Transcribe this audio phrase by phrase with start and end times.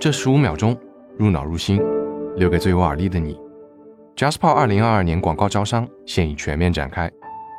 [0.00, 0.78] 这十五秒钟
[1.18, 1.82] 入脑入心，
[2.36, 3.36] 留给最有耳力的你。
[4.14, 7.10] JustPod 二零二二年广告招商现已全面展开，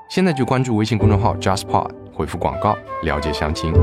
[0.10, 3.74] 现在就关注微信公众号 JustPod，回复广告了解详情。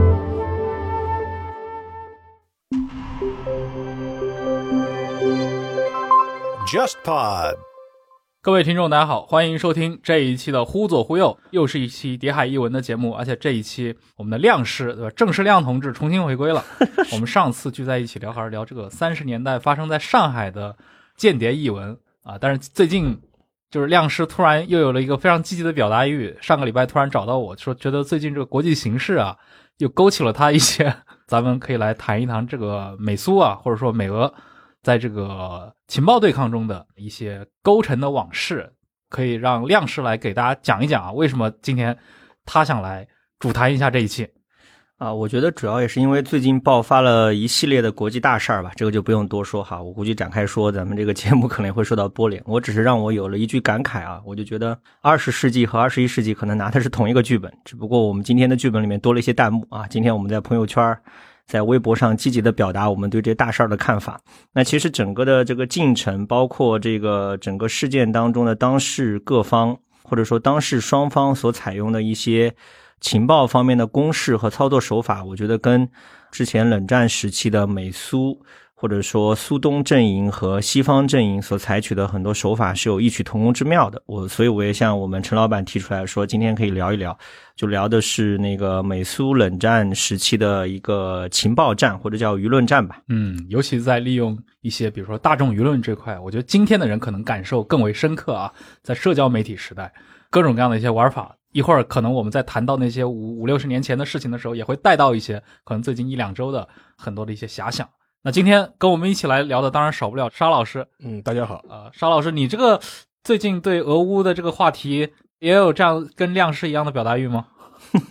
[6.66, 7.56] JustPod。
[8.46, 13.12] 各位听众，大家好，欢迎收听这一期的《忽左忽右》，又是一期谍海译文的节目。
[13.12, 15.10] 而且这一期我们的亮师，对吧？
[15.16, 16.64] 郑世亮同志重新回归了。
[17.10, 20.76] 我们上次聚在一起聊，还是聊这个三十年代发生在上海的
[21.16, 22.38] 间谍译文啊。
[22.40, 23.20] 但是最近
[23.68, 29.36] 就是亮师突然又有了一个非常积极的表达欲，上个礼拜突然找到我说，觉得最近这个国际形势啊，
[29.78, 30.94] 又勾起了他一些，
[31.26, 34.32] 咱们可以来谈一谈这个美苏啊，或者说美俄。
[34.86, 38.72] 在这个情报对抗中的一些勾陈的往事，
[39.10, 41.10] 可以让亮师来给大家讲一讲啊。
[41.10, 41.98] 为什么今天
[42.44, 43.04] 他想来
[43.40, 44.28] 主谈一下这一期？
[44.98, 49.82] 啊，我觉得主要也是因为最近爆发了一系列的国际大事儿吧，这个就不用多说哈。
[49.82, 52.40] 我估计展开说，咱们这个节目可能会受到波连。
[52.46, 59.84] 我只是让我有了一句感慨啊，我就觉得二十世纪和二十一世纪可能拿的是同一个剧本，只不过我们今天的剧本里面多了一些弹幕啊。
[59.88, 60.96] 今天我们在朋友圈。
[61.46, 64.20] 在微博上积极的表达我们对这大事儿的看法。
[64.52, 72.54] 那其实整个的这个进程，包括这个整个事件当中的当事各方，或者说当事双方所采用的一些
[73.00, 75.88] 情报方面的公式和操作手法，我觉得跟
[76.30, 78.40] 之前冷战时期的美苏。
[78.78, 84.02] 或者说苏东阵营和西方阵营所采取的很多手法是有异曲同工之妙的。
[84.04, 87.18] 我所以我也向我们陈老板提出来说，今天可以聊一聊，
[87.56, 93.00] 就聊的是那个美苏冷战时期的一个情报战或者叫舆论战吧。
[93.08, 98.52] 嗯，尤其在利用一些比如说大众舆论这块，我觉得今天的人可能感受更为深刻啊。
[98.82, 99.90] 在社交媒体时代，
[100.28, 107.88] 各种各样的一些玩法，一会儿可能我们在谈到那些五五六十年前的事情的时候，也会带到一些可能最近一两周的很多的一些遐想。
[108.26, 110.84] 那今天跟我们一起来聊的，当然少不了沙老师。
[110.98, 111.64] 嗯，大家好。
[111.68, 112.80] 呃，沙老师，你这个
[113.22, 117.46] 最近对俄乌的这个话题，也有这样跟亮师一样的表达欲吗？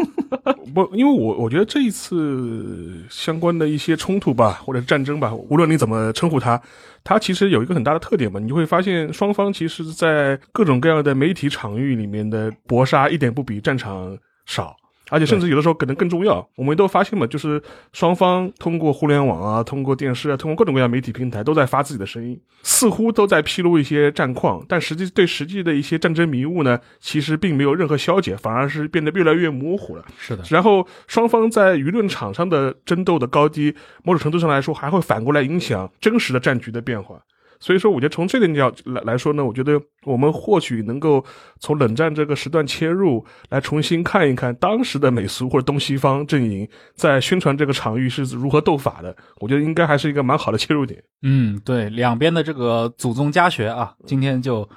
[0.73, 6.61] 不，因为我我觉得这一次相关的一些冲突吧，或者是战争吧，无论你怎么称呼它，
[7.03, 14.77] 它其实有一个很大的特点嘛，你会发现双方其实在各种各样的媒体场域里面的搏杀，一点不比战场少。
[15.09, 17.61] 而且甚至有的时候可能更重要，我们都发现嘛，就是
[17.93, 30.05] 双方通过互联网啊，通过电视啊，通过各种各样媒体平台都在发自己的声音，似乎都在披露一些战况，但实际对实际的一些战争迷雾呢，其实并没有任何消解，反而是变得越来越模糊了。
[30.17, 30.43] 是的。
[30.49, 33.73] 然后双方在舆论场上的争斗的高低，
[34.03, 37.21] 某种程度上来说，还会反过来影响真实的战局的变化。
[37.59, 41.23] 所以说，我觉得从这点角来来说呢，我觉得我们或许能够
[41.59, 49.15] 从冷战这个时段切入，来重新看一看当时的美苏或者东西方阵营在宣传这个场域是如何斗法的。
[49.39, 51.01] 我觉得应该还是一个蛮好的切入点。
[51.21, 54.67] 嗯，对，两边的这个祖宗家学啊，今天就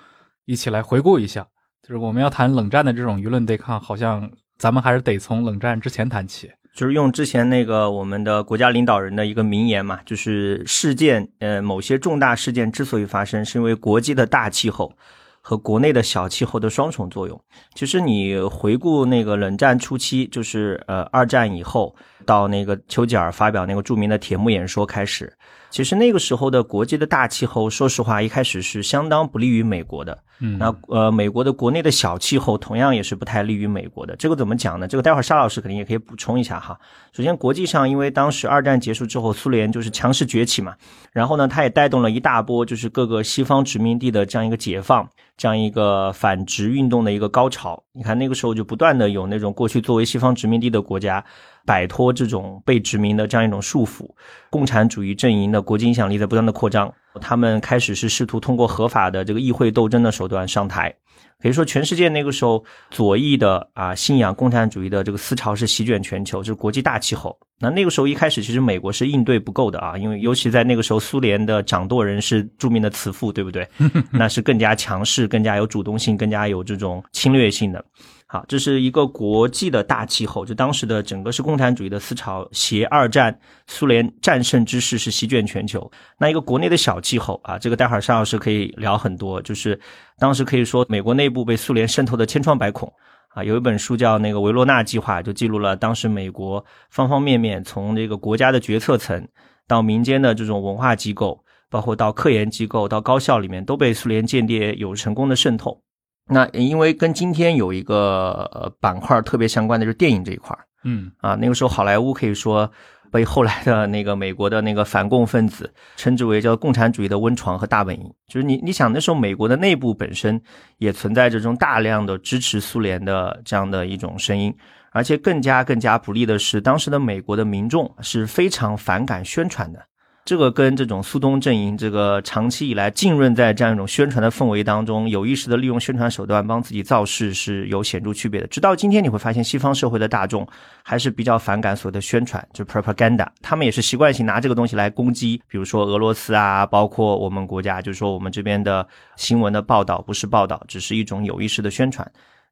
[0.46, 1.46] 一起来回顾一下。
[1.82, 6.50] 就是我们要谈冷战的这种舆论对抗，好像咱们还是得从冷战之前谈起。
[6.78, 14.94] 就是用之前那个我们的国家领导人的一个名言嘛，就是事件，呃，某些重大事件之所以发生，是因为国际的大气候
[15.40, 17.40] 和国内的小气候的双重作用。
[17.74, 21.96] 其实你回顾那个冷战初期，就是呃二战以后
[22.28, 25.32] 到那个丘吉尔发表那个著名的铁幕演说开始。
[25.70, 30.18] 其实那个时候的国际的大气候，说实话，一开始是相当不利于美国的。
[30.40, 34.14] 嗯，那呃，美国的国内的小气候同样也是不太利于美国的。
[34.16, 34.86] 这个怎么讲呢？
[34.86, 36.78] 这个待会儿沙老师肯定也可以补充一下哈。
[37.12, 40.74] 首先，国际上因为当时二战结束之后，苏联就是强势崛起嘛，
[41.12, 45.06] 然后呢，它也带动了一大波就是各个西方殖民地的这样一个解放，
[45.38, 47.82] 这样一个反殖运动的一个高潮。
[47.94, 51.24] 你看那个时候就不断的有那种过去作为西方殖民地的国家。
[51.64, 54.08] 摆脱这种被殖民的这样一种束缚，
[54.48, 56.90] 共产主义阵营的国际影响力在不断的扩张。
[57.20, 60.94] 他们开始是试图通过合法的这个议会斗争的手段上台。
[61.40, 67.38] 可以说，全世界那个时候左翼的啊信仰共产主义的这个思潮是席卷全球，就是国际大气候。
[67.60, 73.66] 那那个时候一开始，其实美国是应对不够的啊，因为尤其在那个时候，苏联的掌舵人是著名的慈父，对不对？
[74.10, 77.84] 那是更加强势、更加有主动性、更加有这种侵略性的。
[78.30, 85.90] 好，这是一个国际的大气候，就当时的整个是共产主义的思潮，携二战苏联战胜之势是席卷全球。
[86.18, 89.80] 那一个国内的小气候啊，这个待会儿沙老师可以聊很多，就是
[90.18, 92.92] 当时可以说美国内部被苏联渗透的千疮百孔
[93.30, 93.42] 啊。
[93.42, 99.26] 有一本书叫那个维罗纳计划，就记录了当时美国方方面面，从这个国家的决策层
[99.66, 105.82] 到民间的这种文化机构，包括到科研机构到高校里面，都被苏联间谍有成功的渗透。
[106.28, 112.70] 那因为跟今天有一个呃板块特别相关的，就是电影这一块嗯啊，那个时候好莱坞可以说
[113.10, 118.12] 被后来的那个美国的那个反共分子称之为叫共产主义的温床和大本营。
[118.28, 120.40] 就是你你想那时候美国的内部本身
[120.76, 124.54] 也存在着这种大量的支持苏联的这样的一种声音，
[124.92, 129.80] 而且更加更加不利的是，当时的美国的民众是非常反感宣传的。
[130.28, 138.46] 这个跟这种苏东阵营这个长期以来浸润在这样一种宣传的氛围当中，有意识的利用宣传手段帮自己造势是有显著区别的。
[138.48, 140.46] 直到今天，你会发现西方社会的大众
[140.82, 148.86] 还是比较反感所谓的宣传，就 propaganda，他们也是习惯性拿这个东西来攻击，比如说俄罗斯啊，包括我们国家，就是说我们这边的
[149.16, 152.06] 新闻的报道不是报道，只是一种有意识的宣传。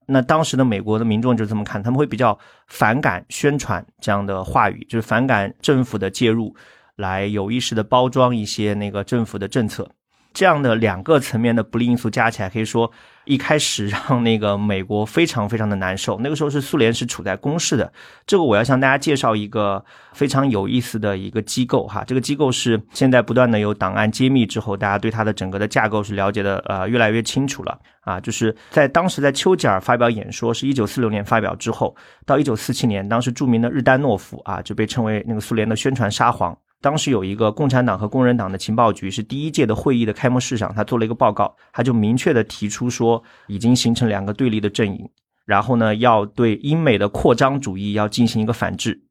[0.06, 2.38] 那当时的美国的民众就这么看，他们会比较
[2.68, 6.56] 反感宣传这样的话语，就是反感政府的介入。
[6.96, 9.88] 来有意识的包装一些那个政府的政策，
[10.32, 12.90] 这样的两个层面的不利因素加起来，可以说
[13.24, 16.18] 一开始让那个美国非常非常的难受。
[16.20, 17.92] 那个时候是苏联是处在攻势的。
[18.26, 28.20] 这个我要向大家介绍一个非常有意思的一个机构哈，这个机构是现在不断的有档案揭秘之后，大家对它的整个的架构是了解的呃越来越清楚了啊。
[28.20, 36.56] 就是在当时在丘吉尔发表演说是一九四六年发表之后，到一九四七年，当时著名的日丹诺夫啊就被称为那个苏联的宣传沙皇。
[36.82, 45.08] 当时有一个共产党和工人党的情报局，是第一届的会议的开幕式上，他做了一个报告，他就明确的提出说，已经形成两个对立的阵营，
[45.46, 49.02] 然后呢，要对英美的扩张主义要进行一个反制，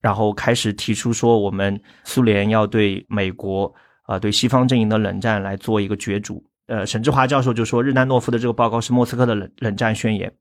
[0.00, 3.72] 然后开始提出说，我们苏联要对美国，
[4.02, 6.44] 啊，对西方阵营的冷战来做一个角逐。
[6.66, 10.32] 呃，沈志华教授就说，日丹诺夫的这个报告是莫斯科的冷冷战宣言。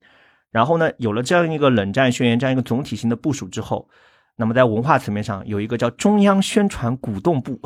[0.52, 3.90] 然后呢，有了这样一个冷战宣言这样一个总体性的部署之后。
[4.36, 7.60] 那么在文化层面上，有一个叫中央宣传鼓动部，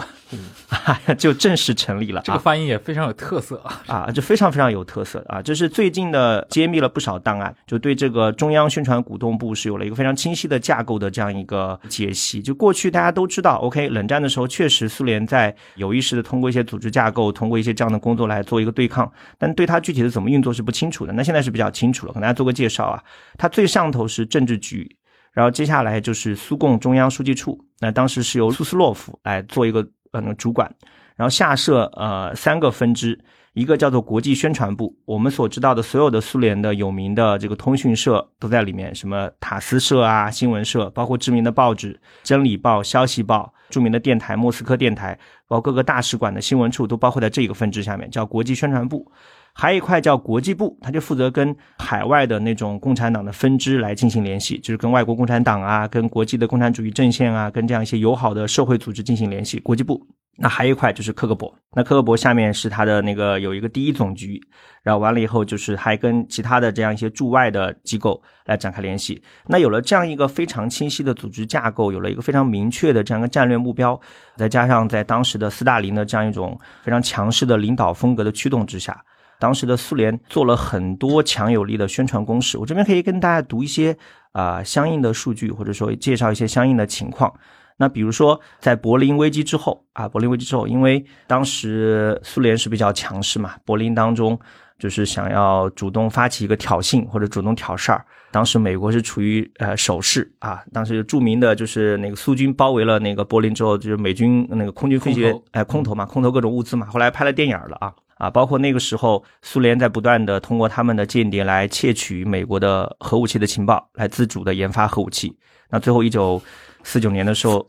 [1.18, 2.22] 就正式成立了。
[2.26, 3.82] 这个翻译也非常有特色啊！
[3.88, 5.42] 啊，就非常非常有特色啊！
[5.42, 12.42] 这是最近的揭秘了不少档案，就对这个中央宣传鼓动部是有了一个非常清晰的架构的这样一个解析。
[12.42, 21.14] 就过去大家都知道，OK，冷战的时候确实苏联在有意识的通过一些组织架构，通过一些这样的工作来做一个对抗，但对它具体的怎么运作是不清楚的。
[21.14, 23.02] 那现在是比较清楚了，跟大家做个介绍啊。
[23.38, 24.97] 它最上头是政治局。
[25.38, 30.68] 然后接下来就是苏共中央书记处，那当时是由苏斯洛夫来做一个呃主管，
[31.16, 33.24] 然后下设呃三个分支，
[33.54, 41.94] 一个叫做国际宣传部，我们所知道的所有的苏联的有名的这个通讯社都在里面，什么塔斯社啊、新闻社，包括知名的报纸
[42.24, 45.16] 《真理报》《消息报》，著名的电台莫斯科电台，
[45.48, 49.12] 包括各个大使馆的新闻处都包括在这个分支下面，叫国际宣传部。
[49.60, 59.60] 还有一块叫国际部，他就负责跟海外的那种共产党的分支来进行联系，就是跟外国共产党啊、跟国际的共产主义阵线啊、跟这样一些友好的社会组织进行联系。
[59.62, 60.00] 国际部，
[60.38, 64.40] 那还有一块就是克格勃，那克格勃下面是他的那个有一个第一总局，
[64.84, 69.20] 然后完了以后就是还跟其他的这样一些驻外的机构来展开联系。
[69.48, 74.00] 那有了这样一个非常清晰的组织架构，有了一个非常明确的这样一个战略目标，
[74.36, 79.04] 再加上在当时的斯大林的这样一种非常强势的领导风格的驱动之下。
[79.40, 83.96] 当时的苏联做了很多强有力的宣传攻势，我这边可以跟大家读一些
[84.32, 87.34] 啊相应的数据，或者说介绍一些相应的情况。
[87.80, 94.40] 那比如说，在柏林危机之后啊，柏林危机之后，因为当时苏联是比较强势嘛，柏林当中
[94.80, 98.04] 就是想要主动发起一个挑衅或者主动挑事儿。
[98.32, 107.94] 当时美国是处于呃守势啊，当时著名的就是那个苏军包围了那个柏林之后，就是美军那个空军飞行员哎空投嘛，空投各种物资嘛，后来拍了电影了啊。
[108.18, 115.38] 啊，包括那个时候，苏联在不断的通过他们的间谍来窃取美国的核武器的情报，来自主的研发核武器。
[115.70, 116.42] 那最后一九
[116.84, 117.68] 四九年的时候，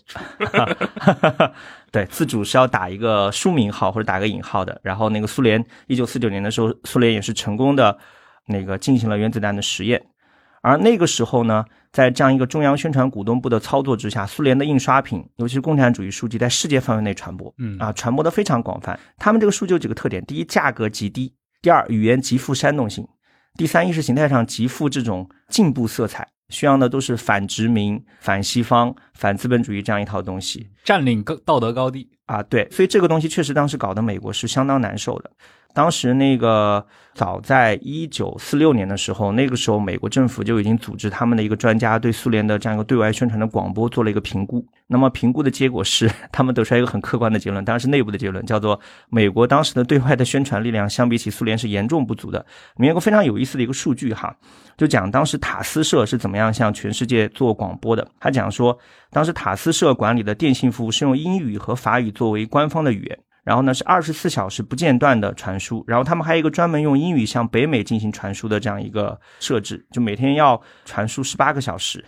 [1.91, 4.81] 对，自主是要打一个书名号或者打个引号的。
[4.83, 7.99] 然后那个苏联一九四九年的时候，苏联也是成功的
[8.47, 10.03] 那个进行了原子弹的实验。
[10.63, 18.99] 而那个时候呢，在这样一个中央宣传股东部的操作之下，苏联的印刷品，尤其是共产主义书籍，在世界范围内传播，嗯啊，传播的非常广泛。
[19.17, 23.05] 他们这个书就有几个特点：第一，价格极低；第二，语言极富煽动性；
[23.57, 32.43] 第三，意识形态上极富这种进步色彩，宣扬的都是反殖民、反西方、反资本主义这样一套东西，占领高道德高地啊。
[32.43, 35.31] 对，所以这个东西确实当时搞得美国是相当难受的。
[35.79, 44.67] 当时那个早在一九四六年的时候，那个时候美国政府就已经组织他们的一个专家对苏联的这样一个对外宣传的广播做了一个评估。
[44.89, 52.41] 那么评估的结果是， 他们得出来一个很客观的结论，当然是内部的结论，叫做美国当时的对外的宣传力量相比起苏联是严重不足的。
[52.41, 54.35] 里面有个非常有意思的一个数据哈，
[54.77, 58.05] 就讲当时塔斯社是怎么样向全世界做广播的。
[58.19, 58.77] 他讲说，
[59.13, 63.17] 当时塔斯社管理的电信服务是用英语和法语作为官方的语言。
[63.49, 65.83] 然后呢，是二十四小时不间断的传输。
[65.87, 72.05] 然后他们还有一个专门用英语向北美进行传输的这样一个设置，就每天要传输十八个小时，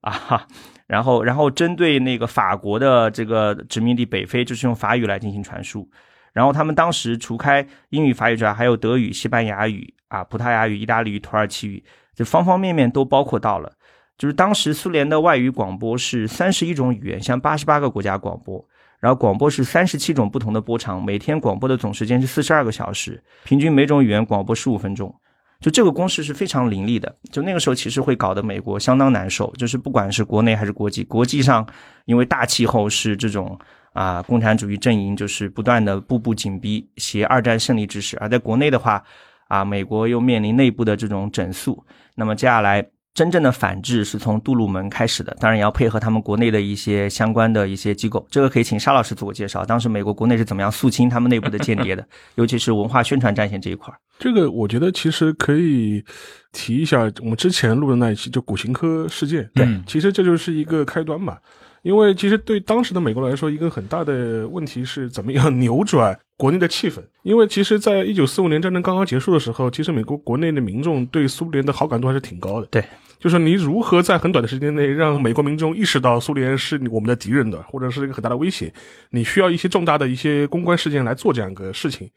[0.00, 0.48] 啊哈。
[0.88, 5.88] 然后然后针对那个法国的这个殖民地北非，就是用法语来进行传输。
[6.32, 11.84] 然后他们当时除开英语、法语之外，还有德语、西班牙语啊、葡萄牙语、意大利语、土耳其语，
[12.16, 13.72] 就方方面面都包括到了。
[14.18, 18.66] 就是当时苏联的外语广播是三十一种语言，向八十八个国家广播。
[19.00, 25.14] 然后广播是三十七种不同的波长，每天广播的总时间是四十二个小时，平均每种语言广播十五分钟。
[25.58, 27.14] 就这个公式是非常凌厉的。
[27.32, 29.50] 就那个时候，其实会搞得美国相当难受。
[29.58, 31.66] 就是不管是国内还是国际，国际上
[32.04, 33.58] 因为大气候是这种
[33.92, 39.02] 啊，共产主义阵营就是不断的步步紧逼，携二战胜利之势；而在国内的话，
[39.48, 41.84] 啊，美国又面临内部的这种整肃。
[42.14, 42.86] 那么接下来。
[43.12, 48.24] 真正的反制是从杜鲁门开始的，当然也要配合他们国内的一些相关的一些机构。
[48.30, 49.64] 这个可以请沙老师自我介绍。
[49.64, 53.92] 当时美国国内是怎么样肃清他们内部的间谍的， 尤其是文化宣传战线这一块。
[54.18, 56.04] 这个我觉得其实可以
[56.52, 59.50] 提一下，我们之前录的那一期就古琴科事件。
[59.54, 61.40] 对，其实这就是一个开端吧。
[61.82, 66.98] 因为其实对当时的美国来说，一个很大的问题是怎么样扭转国内的气氛。
[67.22, 72.66] 因为其实，在一九四五年战争刚刚结束的时候，其实美国国内的民众对苏联的好感度还是挺高的。
[72.68, 72.82] 对。
[73.18, 78.72] 就是你如何在很短的时间内让美国民众意识到苏联是我们的敌人的，或者是一个很大的威胁？
[79.10, 82.10] 你需要一些重大的一些公关事件来做这样一个事情。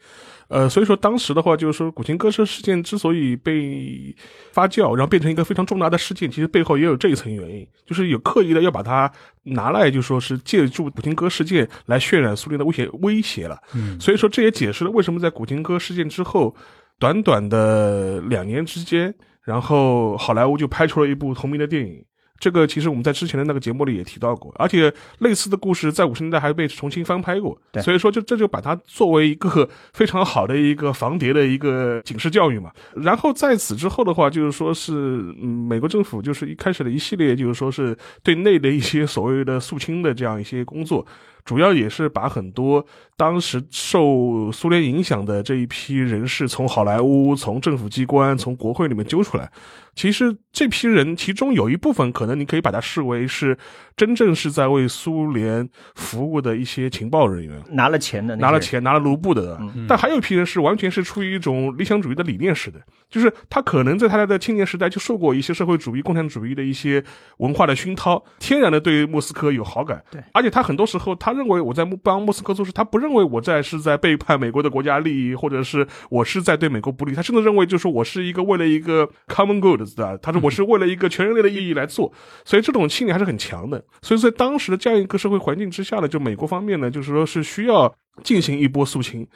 [0.47, 4.15] 呃，所以说当时的话，就是说古琴歌社事件之所以被
[4.53, 9.11] 发酵，然后变成一个非常重大的事件，其实背后也有这一层原因，就是有刻意的要把它
[9.43, 13.57] 拿来，就说是借助古琴歌事件来渲染苏联的威胁威胁了。
[13.73, 16.55] 嗯，所以说这也解释了为什么在古琴歌事件之后，
[16.99, 19.13] 短短的两年之间。
[19.43, 22.01] 然后好莱坞就拍出了一部同名的电影，
[22.39, 24.89] 这个其实我们在之前的那个节目里也提到过，而且
[25.19, 32.71] 类似的故事在五十年代还被重新翻拍过，所以说就这就把它作为一个非常好的一个防谍的一个警示教育嘛。
[32.95, 34.93] 然后在此之后的话，就是说是
[35.41, 37.93] 嗯美国政府就是一开始的一系列就是说是
[38.23, 41.05] 对内的一些所谓的肃清的这样一些工作。
[41.45, 42.85] 主要也是把很多
[43.17, 49.51] 当时受苏联影响的这一批人士，从好莱坞、从政府机关、从国会里面揪出来。
[49.95, 53.55] 其实这批人，其中有一部分可能你可以把它视为是
[53.95, 59.59] 真正是在为苏联服务的一些情报人员，拿了钱的，拿了钱，拿了卢布的。
[59.87, 67.03] 但还有一批人是完全是出于一种理想主义的理念式的，就是他可能在他的青年时代就受过一些社会主义、共产主义的一些
[67.37, 70.03] 文化的熏陶，天然的对莫斯科有好感。
[70.09, 79.83] 对，而且他很多时候他认为我在帮莫斯科做事，他不认为我在是在背叛美国的国家利益，或者是我是在对美国不利，他甚至认为就是我是一个为了一个 common good。
[79.95, 82.11] 的，他说我是为了一个全人类的意义来做，
[82.45, 83.83] 所以这种心理还是很强的。
[84.01, 89.27] 所以在当时的这样一个社会环境之下呢，就美国方面呢，就是说是需要进行一波肃清。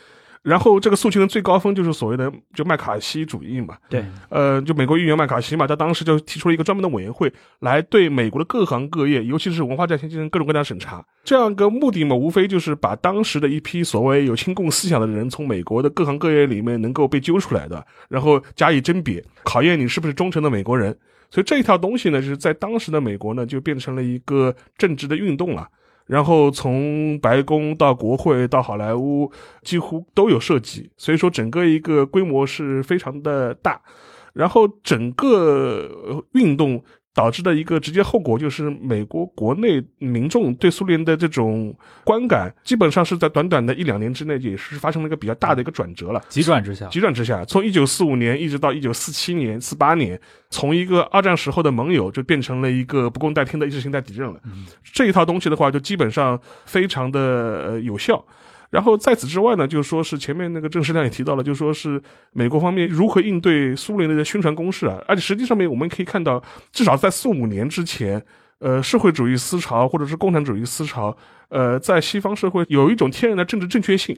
[0.47, 11.05] 然后这个诉求的最高峰就是所谓的就麦卡锡主义嘛，对，呃，就美国议员麦卡锡嘛，他当时就提出了一个专门的委员会来对美国的各行各业，尤其是文化战线进行各种各样的审查。
[11.25, 20.97] 这样一个目的嘛，无非就是把当时的一批所谓有亲共思想的人从美国的各行各业里面能够被揪出来的，然后加以甄别，考验你是不是忠诚的美国人。
[21.29, 25.67] 所以这一套东西呢，就是在当时的美国呢，就变成了一个政治的运动了。
[26.07, 33.79] 然后从白宫到国会到好莱坞，几乎都有涉及，所以说整个一个规模是非常的大，
[34.33, 36.83] 然后整个运动。
[37.17, 46.21] 导致的一个直接后果就是，美国国内民众对苏联的这种观感，基本上是在短短的一两年之内，也是发生了一个比较大的一个转折了。
[46.29, 50.19] 急转直下，急转直下，从一九四五年一直到一九四七年、四八年，
[50.51, 54.39] 从一个二战时候的盟友，就变成了一个不共戴天的意识形态敌人了。
[54.83, 58.23] 这一套东西的话，就基本上非常的有效。
[58.69, 62.01] 然后在此之外呢，就是说是前面那个郑世亮也提到了，就说是
[62.33, 68.23] 美国方面如何应对苏联的宣传攻势啊，而且实际上面我们可以看到，至少在四五年之前，
[68.59, 71.15] 呃，社会主义思潮或者是共产主义思潮，
[71.49, 74.17] 呃，在西方社会有一种天然的政治正确性。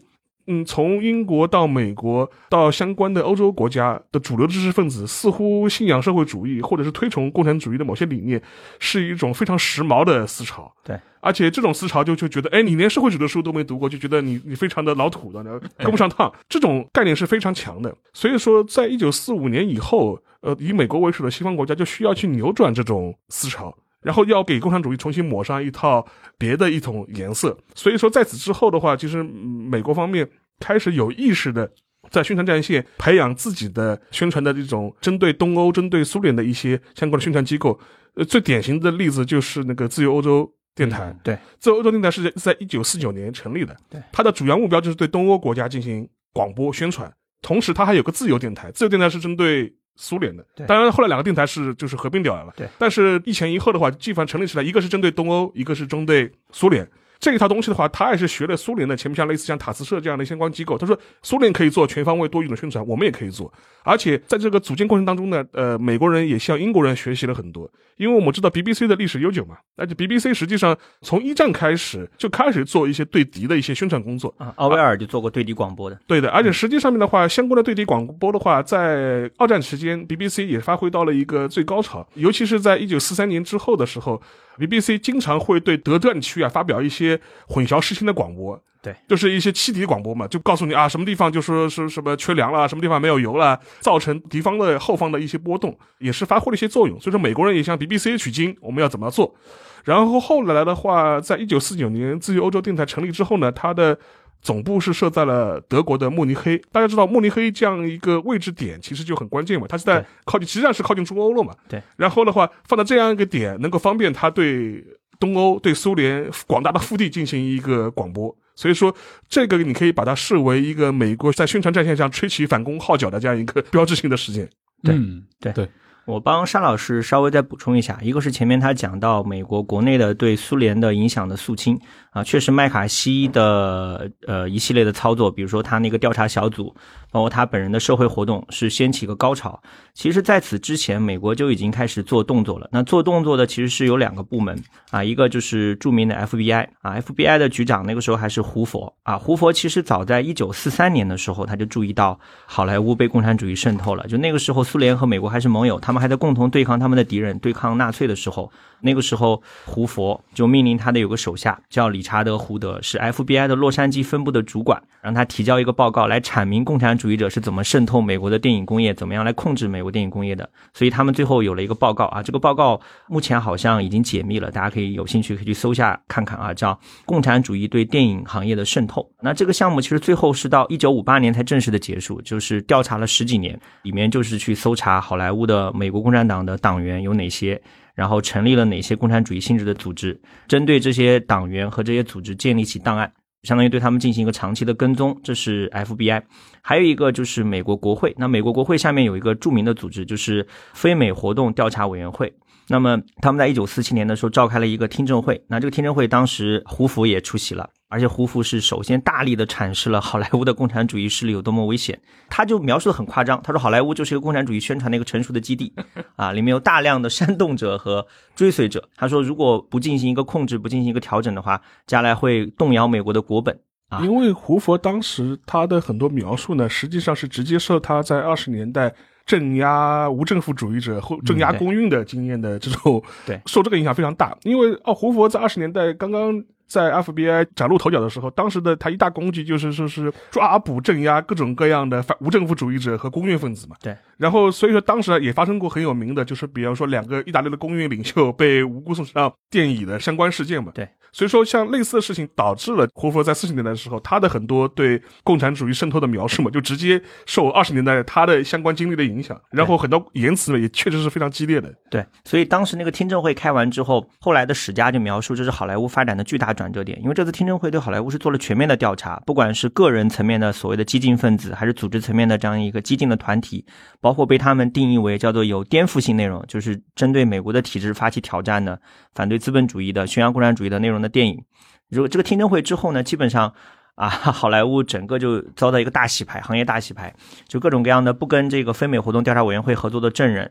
[0.51, 8.41] 嗯，从英国到美国到相关的欧洲国家的主流知识分子，似乎信仰社会主义或者是推崇共产主义的某些理念，
[8.79, 10.73] 是一种非常时髦的思潮。
[10.83, 15.43] 对，而且这种思潮就就觉得，哎，你连社会主义的书都没读过，就觉得你你非常的老土的，
[15.77, 16.33] 跟不上趟。
[16.49, 17.95] 这种概念是非常强的。
[18.11, 23.71] 所以说，在一九四五年以后，呃，以美国为首的西方国家就需要去扭转这种思潮。
[24.01, 30.25] 然后要给共产主义重新抹上一套别的一种颜色，所以说在此之后的话，其实美国方面
[30.59, 31.71] 开始有意识的
[32.09, 37.79] 在宣传战线培养自己的宣传的这种针对东欧、针对苏联的一些相关的宣传机构。
[38.15, 41.15] 呃，最典型的例子就是那个自由欧洲电台。
[41.23, 43.75] 对，自由欧洲电台是在一九四九年成立的。
[43.89, 47.11] 对，它的主要目标就是对东欧国家进行广播宣传，
[47.41, 49.73] 同时它还有个自由电台，自由电台是针对。
[50.01, 50.65] 苏联的对。
[50.65, 52.53] 当然后来两个电台是就是合并掉了。
[52.55, 56.89] 对但是一前一后的话，基本上成立起来，一个是针对东欧，一个是针对苏联。
[57.19, 60.77] 这一套东西的话，他也是学了苏联的前面像类似像塔斯社这样的相关机构。
[60.77, 63.51] 他说，苏联可以做全方位多语种宣传，我们也可以做。
[63.83, 67.69] 而且在这个组建过程当中呢，呃，美国人也向英国人学习了很多。
[67.97, 74.33] 因为我们知道 BBC 的历史悠久嘛，而且 BBC 实际上从一战开始就开始做一些对敌的一些宣传工作。
[74.37, 75.99] 啊，奥威尔就做过对敌广播的。
[76.07, 84.21] 对的，而且实际上面的话，相关的对敌广播的话，在二战期间，BBC 也发挥到了一个最高潮，尤其是在一九四三年之后的时候
[84.59, 88.61] ，BBC 经常会对德战区啊发表一些混淆视听的广播。
[88.81, 96.97] 对，就是一些欺敌广播嘛，就告诉你啊，什么地方就说是什么缺粮了，什么地方没有油了，造成敌方的后方的一些波动，也是发挥了一些作用。
[96.97, 99.35] 所以说，美国人也向 BBC 取经，我们要怎么做？
[99.83, 103.99] 然后后来的话，在一九四九年自由欧洲电台成立之后呢，它的
[104.41, 106.57] 总部是设在了德国的慕尼黑。
[106.71, 111.53] 大家知道慕尼黑这样一个位置点其实就很关键嘛，它是在靠近，实际上是靠近中欧了嘛。
[111.67, 111.81] 对。
[111.97, 114.83] 然后的话，放在这样一个点，能够方便它对
[115.19, 118.35] 东欧、对苏联广大的腹地进行一个广播。
[118.55, 118.93] 所以说，
[119.29, 124.49] 这个你可以把它视为一个美国在宣传战线上吹起反攻号角的这样一个标志性的事件。
[124.83, 125.69] 对嗯，对对，
[126.05, 131.79] 我帮沙老师稍微再补充一下，一个是前面他讲到美国国内的对苏联的影响的肃清
[132.11, 136.75] 啊，确实麦卡锡的呃一系列的操作，比如说他那个调查小组，
[137.11, 139.61] 包括他本人的社会活动，是掀起一个高潮。
[139.93, 142.67] 其实，在此之前，美国就已经开始做动作了。
[142.71, 144.57] 那做动作的其实是有两个部门
[144.91, 149.17] 啊，一个就是著名的 FBI 啊，FBI 的局长那个时候还是胡佛啊。
[149.17, 154.07] 胡佛其实早在一九四三年的时候，他就注意到好莱坞被共产主义渗透了。
[154.07, 158.51] 就那个时候，苏联和美国还是盟友，他们还在共同对抗他们的敌人，对抗纳粹的时候，
[158.81, 170.49] 那个时候胡佛就命令他的有个手下叫李理查德·胡德，是 FBI 的洛杉矶分部的主管，让他提交一个报告来阐明共产主义者是怎么渗透美国的电影工业，怎么样来控制美国电影工业的。
[170.73, 172.79] 所以他们最后有了一个报告啊，这个报告
[173.09, 176.73] 目前好像已经解密了，大家可以有兴趣可以去搜下看看啊，叫
[177.05, 179.01] 《共产主义对电影行业的渗透》。
[179.19, 187.61] 那这个项目其实最后是到一九五八年才正式的结束，就是调查了十几年，里面就是去搜查好莱坞的美国共产党的党员有哪些。
[187.99, 193.11] 然后成立了哪些共产主义性质的组织，针对这些党员和这些组织建立起档案，
[193.43, 196.23] 相当于对他们进行一个长期的跟踪，这是 FBI。
[196.61, 202.33] 还有一个就是美国国会，那美国国会下面有一个著名的组织，就是非美活动调查委员会。
[202.69, 215.73] 那么他们在一九四七年的时候召开了一个听证会，那这个听证会当时胡佛也出席了，而且胡佛是首先大力的阐释了好莱坞的共产主义势力有多么危险，他就描述的很夸张，他说好莱坞就是一个共产主义宣传的一个成熟的基地，
[216.15, 218.05] 啊，里面有大量的煽动者和
[218.35, 218.87] 追随者。
[218.95, 223.59] 他说如果不进行一个控制，不进行一个调整的话，将来会动摇美国的国本。
[223.89, 228.93] 啊因为胡佛当时他的很多描述呢，实际上是直接受他在二十年代
[229.29, 234.35] 镇压无政府主义者或镇压对公运的经验的这种， 对受这个影响非常大。
[234.41, 243.75] 因为哦，胡佛在二十年代刚刚在 FBI 崭露头角的时候，当时的他一大工具就是说是抓捕镇压各种各样的反无政府主义者和公运分子嘛。
[243.83, 243.95] 对。
[244.17, 250.71] 然后所以说当时也发生过很有名的，就是比方说两个意大利的公运领袖被无辜送上电椅的相关事件嘛。
[250.73, 250.89] 对。
[251.11, 261.73] 所以说，像类似的事情导致了胡佛在四十年代的时候，他的很多对共产主义渗透的描述嘛，就直接受二十年代他的相关经历的影响，然后很多言辞呢也确实是非常激烈的。
[261.89, 273.65] 对，所以当时那个听证会开完之后，后来的史家就描述这是好莱坞发展的巨大转折点，因为这次听证会对好莱坞是做了全面的调查，不管是个人层面的所谓的激进分子，还是组织层面的这样一个激进的团体，
[273.99, 278.79] 包括被他们定义为叫做有颠覆性内容，就是针对美国的体制发起挑战的、
[279.19, 281.43] 反对资本主义的、宣扬共产主义的内容的电影。
[281.89, 283.53] 如果这个听证会之后呢，基本上。
[283.95, 287.13] 啊，好莱坞整个就遭到一个大洗牌，行业大洗牌，
[287.49, 290.49] 就各种各样的不跟这个非美活动调查委员会合作的证人，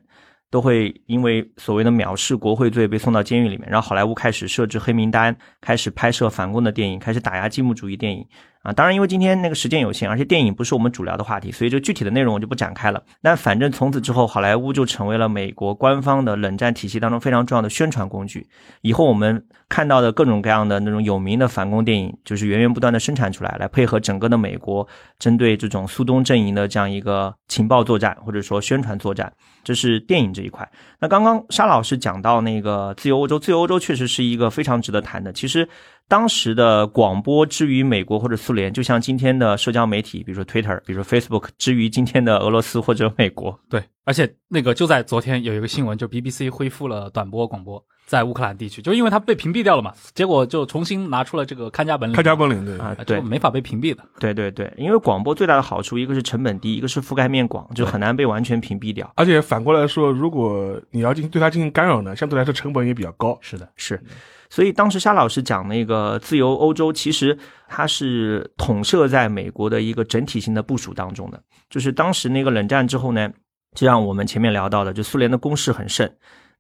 [0.51, 3.67] 都会因为所谓的藐视国会罪被送到监狱里面。
[3.71, 8.23] 然后好莱坞开始设置黑名单，开始拍摄反共的电影，开始打压进步主义电影。
[8.69, 13.03] 啊，当然，因为今天那个时间有限，而且电影不是我们主聊的话题，所以这具体的内容我就不展开了。
[13.23, 18.47] 但反正从此之后，好莱坞就成为了美国官方的冷战体系当中非常重要的宣传工具。
[18.83, 24.87] 以后我们看到的各种各样的那种有名的反攻电影，就是源源不断的生产出来，来配合整个的美国
[25.19, 29.33] 针对这种苏东阵营的这样一个情报作战或者说宣传作战。
[29.65, 30.71] 这是电影这一块。
[31.01, 35.33] 那刚刚沙老师讲到那个自由欧洲，自由欧洲确实是一个非常值得谈的。
[35.33, 35.67] 其实。
[36.09, 43.59] 当时的广播之于美国或者苏联，就像今天的社交媒体，比如说 Twitter，比如说 Facebook 之于今天的俄罗斯或者美国。
[43.69, 47.85] 对，而且那个就在昨天有一个新闻，就 BBC 恢复了短波广播。
[48.07, 54.03] 在乌克兰地区，就因为它被屏蔽掉了嘛，结果就重新拿出了这个看家本领，看家本领对啊，啊，对，没法被屏蔽的。
[54.19, 59.13] 对对对，因为广播最大的好处，一个是成本低，一个是覆盖面广，就很难被完全屏蔽掉。
[59.15, 63.37] 而且反过来说，如果你要进行对它进行干扰呢，相对来说成本也比较高。
[63.43, 64.03] 是的，是，
[64.51, 67.37] 所以当时沙老师讲那个自由欧洲，其实
[67.69, 71.43] 它是统摄在美国的一个整体性的部署当中的。
[71.69, 73.31] 就是当时那个冷战之后呢，
[73.75, 76.11] 就像我们前面聊到的，就苏联的攻势很盛，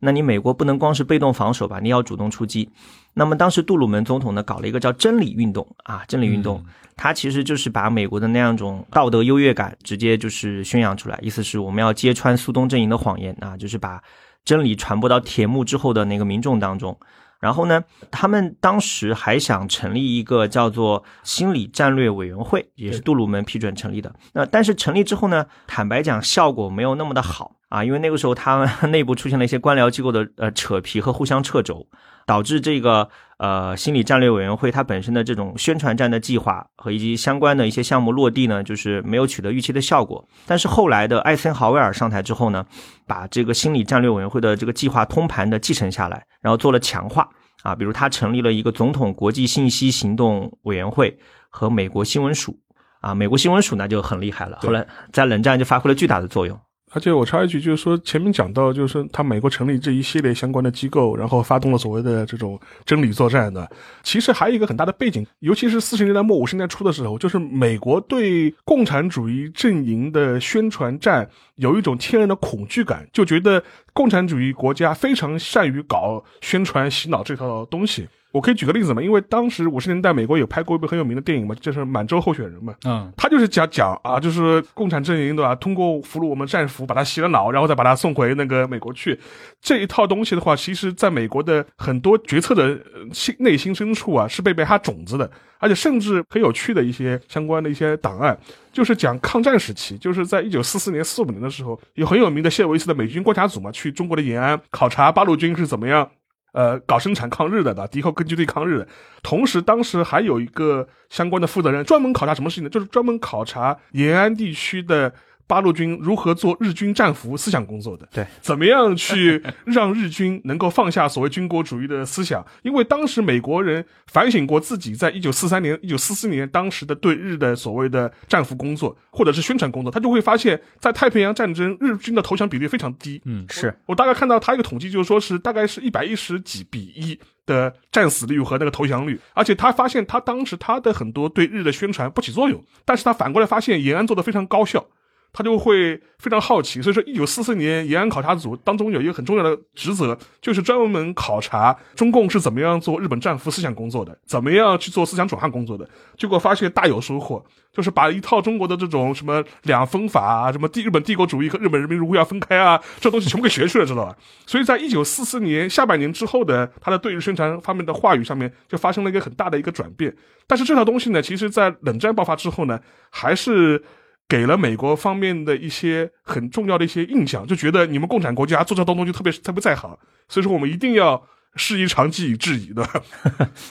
[0.01, 2.68] 那你美国不能光是被动防守吧，你要主动出击。
[3.14, 6.62] 那么当时杜鲁门总统呢搞了一个叫真理运动啊，真理运动，
[6.94, 14.01] 它其实就是把美国的那样一种道德优越感直接就是宣扬出来，意思是我们要揭穿苏东阵营的谎言啊，就是把
[14.44, 16.94] 真理传播到铁幕之后的那个民众当中。
[17.38, 24.12] 然后呢，他们当时还想成立一个叫做心理战略委员会，也是杜鲁门批准成立的。
[24.33, 31.87] 那但是成立之后呢，坦白讲效果没有那么的好啊，因为那个时候他们 内部出现了一些官僚机构的呃扯皮和互相掣肘，
[32.27, 40.29] 导致这个呃心理战略委员会它本身的这种宣传战的计划和以及相关的一些项目落地呢，就是没有取得预期的效果。
[40.46, 42.66] 但是后来的艾森豪威尔上台之后呢，
[43.07, 47.29] 把这个心理战略委员会的这个计划通盘的继承下来，然后做了强化
[47.62, 52.59] 啊，比如他成立了一个总统国际信息行动委员会和美国新闻署
[53.01, 56.59] 啊，美国新闻署那就很厉害了，后来在冷战就发挥了巨大的作用。
[56.90, 63.68] 而且我插一句，就是说前面讲到，就是他美国成立这一系列相关的机构，然后发动了所谓的这种真理作战的。
[64.03, 73.62] 其实还有一个很大的背景，尤其是四十年代末五十年代初的时候，就是美国对共产主义阵营的宣传战有一种天然的恐惧感，就觉得
[73.98, 78.06] 共产主义国家非常善于搞宣传洗脑这套东西。
[78.30, 82.72] 我可以举个例子嘛，因为当时五十年代美国有拍过一部很有名的电影嘛，就是《满洲候选人》嘛。
[82.84, 85.52] 嗯，他就是讲讲啊，就是共产阵营对吧？
[85.56, 89.18] 通过俘虏我们战俘，把他洗了脑，然后再把他送回那个美国去。
[89.61, 95.28] 这一套东西的话，其实在美国的很多决策的呃心内心深处啊，是被被他种子的。
[95.59, 98.38] 而且甚至很有趣的一些相关的一些档案，
[98.73, 106.11] 就是讲抗战时期，就是在一九四四年、四五年的时候，有很有名的谢维斯的美军观察组嘛，去中国的延安考察八路军是怎么样。
[106.53, 108.88] 呃，搞生产抗日的，的敌后根据地抗日的，
[109.23, 112.71] 同时当时还有一个相关的负责人，专门考察什么事情呢？
[112.71, 115.12] 就是专门考察延安地区的
[115.48, 118.06] 八路军如何做日军战俘思想工作的。
[118.12, 122.46] 对，怎么样去让日军能够放下所谓军国主义的思想？
[122.62, 133.20] 因为当时美国人反省过自己在一九四三年、一九四四年当时的对日的所谓的战俘工作或者是宣传工作，他就会发现，在太平洋战争日军的投降比例非常低。
[133.24, 144.84] 嗯是我大概看到他一个统计，就是说是大概是一百一十几比一的战死率和那个投降率，而且他发现他当时他的很多对日的宣传不起作用，但是他反过来发现延安做的非常高效。
[145.32, 155.88] 他就会非常好奇，所以说，一九四四年延安考察组当中有一个很重要的职责，就是专门考察中共是怎么样做日本战俘思想工作的，怎么样去做思想转换工作的。
[156.16, 164.16] 结果发现大有收获，就是把一套中国的这种什么两分法啊，什么帝日本帝国主义和日本人民如何要分开啊，这东西全部给学去了，知道吧？
[164.46, 170.12] 所以在一九四四年下半年之后的他的对日宣传方面的话语上面，就发生了一个很大的一个转变。
[170.48, 173.80] 但是这套东西呢，其实在冷战爆发之后呢，还是。
[174.28, 181.22] 给了美国方面的一些很重要的一些印象，就觉得你们共产国家做这东东西特别特别在行，所以说我们一定要
[181.59, 183.03] 师夷长技以制夷， 对吧？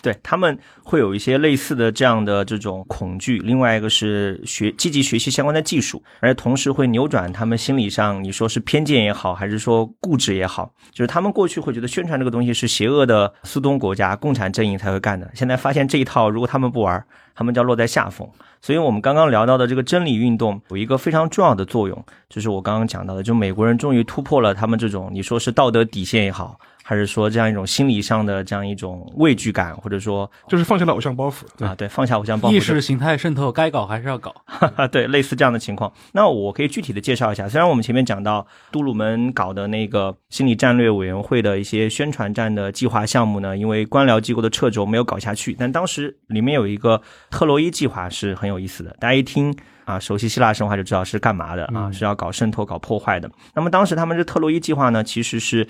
[0.04, 17.02] 对他们会有一些类似的这样的这种恐惧，另外一个是学积极学习相关的技术，而且同时会扭转他们心理上你说是偏见也好，还是说固执也好，就是他们过去会觉得宣传这个东西是邪恶的苏东国家共产阵营才会干的，现在发现这一套如果他们不玩，
[17.34, 18.30] 他们就要落在下风。
[18.60, 26.60] 所以我们刚刚聊到的这个真理运动有一个非常重要的作用，就是我刚刚讲到的，就美国人终于突破了他们这种你说是道德底线也好。
[26.90, 34.34] 还是说这样一种心理上的这样一种畏惧感，或者说就是放下了偶像包袱啊，对，放下偶像包袱，意识形态渗透，该搞还是要搞，
[34.90, 35.92] 对，类似这样的情况。
[36.14, 49.54] 那我可以具体的介绍一下，虽然我们前面讲到杜鲁门搞的那个心理战略委员会的一些宣传战的计划项目呢，因为官僚机构的掣肘没有搞下去，但当时里面有一个特洛伊计划是很有意思的，大家一听。
[49.88, 53.32] 啊，熟悉希腊神话就知道是干嘛的啊，是要搞渗透、搞破坏的。
[53.56, 55.66] 那么当时他们这特洛伊计划呢，其实是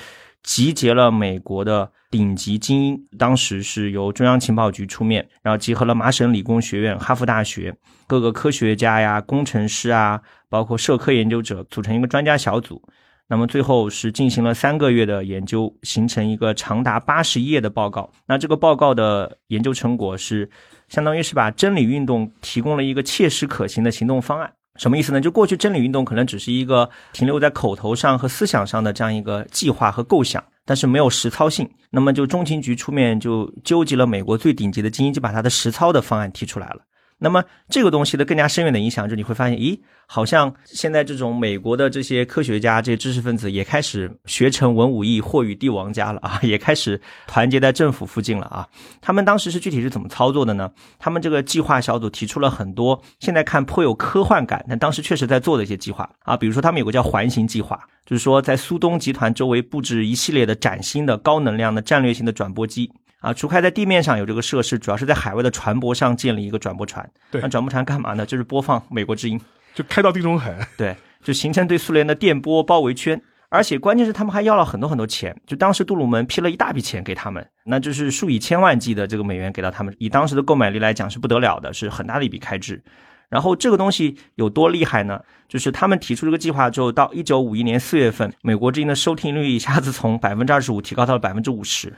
[0.47, 7.75] 集结了美国的顶级精英，当时是由中央情报局出面，然后集合了麻省理工学院、哈佛大学
[8.07, 12.81] 各个科学家呀、工程师啊，包括社科研究者，组成一个专家小组。
[13.27, 18.09] 那么最后是进行了三个月的研究，形成一个长达八十页的报告。
[18.25, 20.49] 那这个报告的研究成果是。
[20.87, 25.19] 相当于是把真理运动提供了一个切实可行的行动方案，什么意思呢？
[25.19, 31.69] 就过去真理运动可能只是一个停留在口头上和思想上的这样一个计划和构想，但是没有实操性。
[31.89, 36.81] 那么就中情局出面就纠集了美国最顶级的精英，就把他的实操的方案提出来了。
[37.19, 48.67] 那么这个东西的更加深远的影响，就你会发现，咦，好像现在这种美国的这些科学家、这些知识分子也开始学成文武艺，或与帝王家了啊，也开始团结在政府附近了啊。
[49.01, 50.71] 他们当时是具体是怎么操作的呢？
[50.99, 62.91] 他们这个计划小组提出了很多现在看颇有科幻感，但当时确实在做的一些计划啊，比如说他们有个叫环形计划，就是说在苏东集团周围布置一系列的崭新的高能量的战略性的转播机。
[63.19, 67.09] 啊，除开在地面上有这个设施，主要是在海外的船舶上建立一个转播船。
[67.31, 68.25] 对那转播船干嘛呢？
[68.25, 69.39] 就是播放美国之音。
[69.73, 73.21] 就开到地中海，对，就形成对苏联的电波包围圈。
[73.49, 82.83] 而且关键是他们还要了很多很多钱，就当时杜鲁门批了一大笔钱给他们，那就是数以千万计的这个美元给到他们，以当时的购买力来讲是不得了的，是很大的一笔开支。
[83.29, 85.21] 然后这个东西有多厉害呢？
[85.47, 91.93] 就是他们提出这个计划之后，到一九五一年四月份，美国之音的收听率一下子从百分之二十五提高到了百分之五十，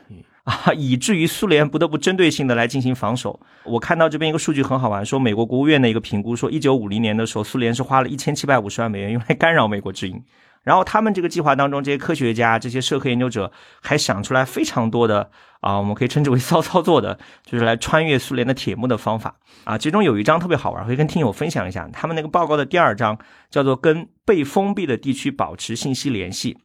[0.50, 3.40] 啊，以至于苏联不得不针对性的来进行防守。
[3.66, 10.24] 我看到这边一个数据很好玩，说美国国务院的一个评估说，一九五零年的时候，苏联是花了一千七百五十万美元用来干扰美国之音。
[10.64, 15.30] 然后他们这个计划当中，这些科学家、这些社科研究者还想出来非常多的
[15.62, 19.78] 啊，我们可以称之为骚操作的，就是来穿越苏联的铁幕的方法啊。
[19.78, 21.88] 其中有一章特别好玩，可以跟听友分享一下。
[21.94, 23.18] 他们那个报告的第二章
[23.50, 26.58] 叫做“跟被封闭的地区保持信息联系”，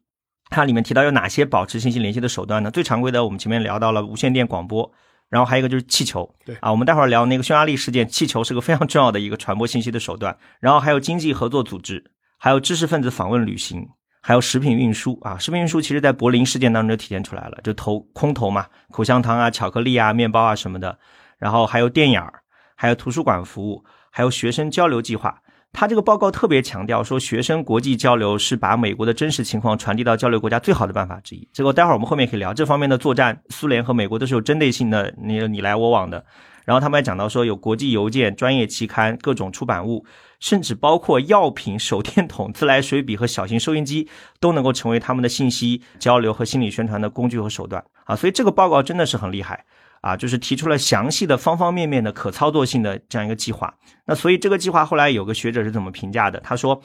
[0.50, 2.70] 它里面提到有哪些保持信息联系的手段呢？
[2.70, 4.90] 最常规的，我们前面聊到了无线电广播。
[5.30, 10.36] 然后还有一个就是气球，对啊，我们待会儿聊那个匈牙利事件，气球是个非常重要的一个传播信息的手段。
[10.60, 12.04] 然后还有经济合作组织，
[12.38, 13.88] 还有知识分子访问旅行，
[14.20, 15.36] 还有食品运输啊。
[15.38, 20.96] 食品运输其实在柏林事件当中就体现出来了，就投空投嘛，口香糖啊、巧克力啊、面包啊什么的。
[21.38, 22.32] 然后还有电影儿，
[22.76, 25.40] 还有图书馆服务，还有学生交流计划。
[25.74, 31.46] 他这个报告特别强调说，学生国际交流是把美国的真实情况传递到交流国家最好的办法之一。
[31.52, 36.24] 这个待会儿我们后面可以聊这方面的作战，苏联和美国都是有针对性的，你你来我往的。
[36.64, 40.06] 然后他们还讲到说，有国际邮件、专业期刊、各种出版物，
[40.38, 44.08] 甚至包括药品、手电筒、自来水笔和小型收音机，
[44.40, 48.14] 都能够成为他们的信息交流和心理宣传的工具和手段啊。
[48.14, 49.64] 所以这个报告真的是很厉害。
[50.04, 53.72] 啊，就是提出了详细的方方面面的可操作性的这样一个计划。
[54.04, 56.38] 那所以这个计划后来有个学者是怎么评价的？
[56.40, 56.78] 他说，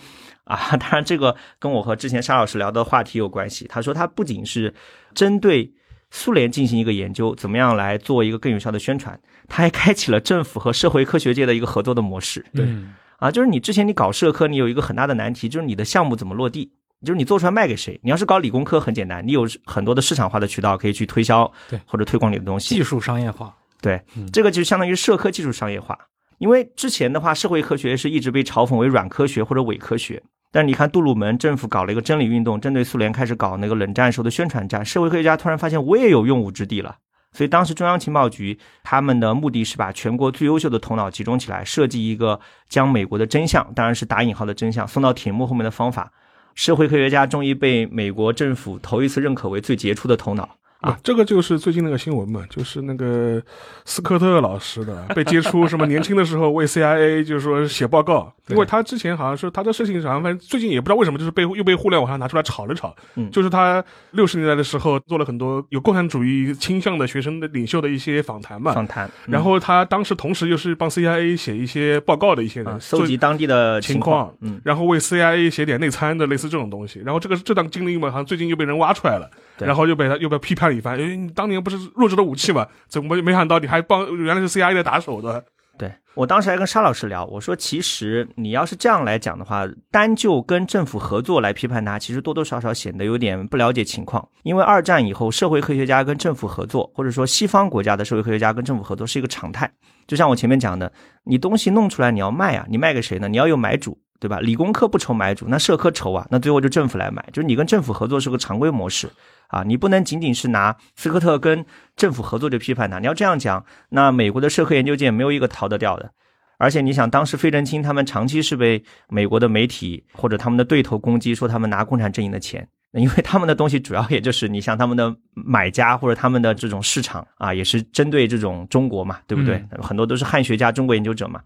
[0.45, 3.67] 啊， 当然这个跟我和之前沙老师聊的话题有关系。
[3.67, 4.73] 他说，他不仅是
[5.13, 5.73] 针对
[6.11, 12.45] 苏联进行一个研究，怎么样来做一个更有效的宣传，他还开启了政府和社会科学界的一个合作的模式。
[12.53, 16.71] 对嗯啊，就是你之前你搞社科，你有一个很大的难题，就是你的项目怎么落地。
[17.05, 17.99] 就是你做出来卖给谁？
[18.03, 22.75] 你要是搞理工科很简单，你有很多的市场化的渠道可以去推销，对或者推广你的东西。
[22.75, 25.97] 技术商业化，对嗯，这个就相当于社科技术商业化。
[26.39, 30.21] 因为之前的话，社会科学是一直被嘲讽为软科学或者伪科学。
[30.51, 36.97] 但是你看，杜鲁门政府搞了一个真理运动，针对苏联开始搞那个冷战时候的宣传战，社会科学家突然发现我也有用武之地了。
[37.31, 46.11] 所以当时中央情报局他们的目的是把全国最优秀的头脑集中起来，设计一个将美国的真相，当然是打引号的真相，送到铁幕后面的方法。
[46.59, 50.57] 社会科学家终于被美国政府头一次认可为最杰出的头脑。
[50.81, 53.41] 啊，这个就是最近那个新闻嘛，就是那个
[53.83, 63.29] 斯科特老师的 被揭出什么年轻的时候为 CIA 就是说写报告，因为他之前好像是他的事情好像反正最近也不知道为什么就是被又被互联网上拿出来炒了炒，嗯。
[63.29, 69.33] 就是他六十年代的时候做了很多有共产主义倾向的学生的领袖的一些访谈嘛，访谈，嗯。
[69.33, 85.43] 然后他当时同时又是帮 CIA 写一些报告的一些人，啊，搜集当地的情况况，嗯，然后为 CIA 写点内参的类似这种东西，然后这个这段经历嘛，好像最近又被人挖出来了，对然后又被他又被批判了一番，因为你当年不是弱智的武器嘛，怎么没想到你还帮原来是 CIA 的打手的，
[85.77, 94.27] 对我当时还跟沙老师聊，我说其实你要是这样来讲的话，单就跟政府合作来批判他，其实多多少少显得有点不了解情况。
[94.43, 99.71] 因为二战以后，社会科学家跟政府合作，或者说西方国家的社会科学家跟政府合作是一个常态。
[100.07, 100.91] 就像我前面讲的，
[101.23, 103.29] 你东西弄出来你要卖啊，你卖给谁呢？
[103.29, 103.97] 你要有买主。
[104.19, 104.39] 对吧？
[104.39, 109.09] 理工科不愁买主，那社科愁啊，那最后就政府来买，就是你跟政府合作是个常规模式
[109.47, 112.99] 啊，你不能仅仅是拿斯科特跟政府合作就批判他。
[112.99, 116.11] 你要这样讲，那美国的社科研究界没有一个逃得掉的。
[116.57, 129.63] 而且你想，当时费正清他们长期是被美国的媒体或者他们的对头攻击，说他们拿共产阵营的钱，因为他们的东西主要也就是你像他们的买家或者他们的这种市场啊，也是针对这种中国嘛，对不对？
[129.81, 131.41] 很多都是汉学家、中国研究者嘛。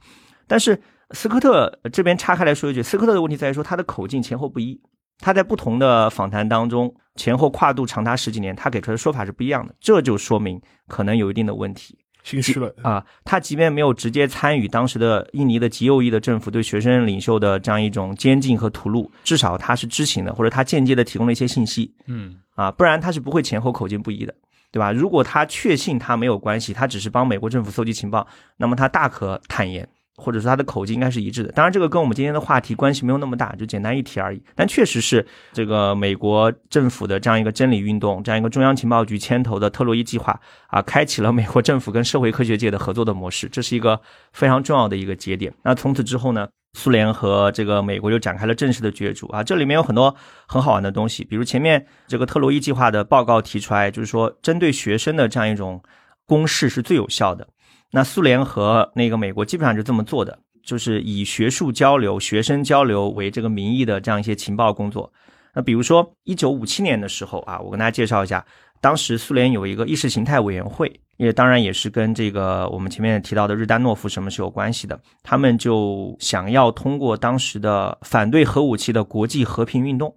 [0.48, 0.78] 但是
[1.12, 4.80] 斯科特这边岔开来说一句，斯科特的问题在于说他的口径前后不一，
[5.20, 11.98] 他在不同的访谈当中前后跨度长达十几年，他给出来的说法是不一样的，这就说明可能有一定的问题。
[12.24, 12.74] 心虚了。
[12.82, 24.34] 啊，他即便没有直接参与当时的印尼的极右翼的政府对学生领袖的这样一种监禁和屠戮，至少他是知情的，或者他间接的提供了一些信息嗯啊，不然他是不会前后口径不一的，
[24.72, 24.94] 对吧？
[24.94, 29.88] 如果他确信他没有关系，他只是帮美国政府搜集情报，那么他大可坦言。
[30.16, 34.42] 或者说他的口径应该是一致的，当然这个跟我们今天的话题关系没有那么大，就简单一提而已。
[34.56, 44.00] 但确实是这个美国政府的这样一个真理运动，这样一个中央情报局牵头的特洛伊计划啊，开启了美国政府跟社会科学界的合作的模式，这是一个
[44.34, 45.52] 非常重要的一个节点。
[45.64, 50.16] 那从此之后呢，苏联和这个美国就展开了正式的角逐啊，这里面有很多
[50.48, 55.82] 很好玩的东西，比如前面这个特洛伊计划的报告提出来，就是说针对学生的这样一种
[56.28, 57.48] 攻势是最有效的。
[57.96, 65.14] 那苏联和那个美国基本上就这么做的，就是以学术交流、学生交流为这个名义的这样一些情报工作。
[65.54, 68.44] 那比如说，一九五七年的时候啊，我跟大家介绍一下，
[68.82, 75.00] 当时苏联有一个意识形态委员会，也当然也是跟这个我们前面提到的日丹诺夫什么是有关系的。
[75.22, 80.12] 他们就想要通过当时的反对核武器的国际和平运动。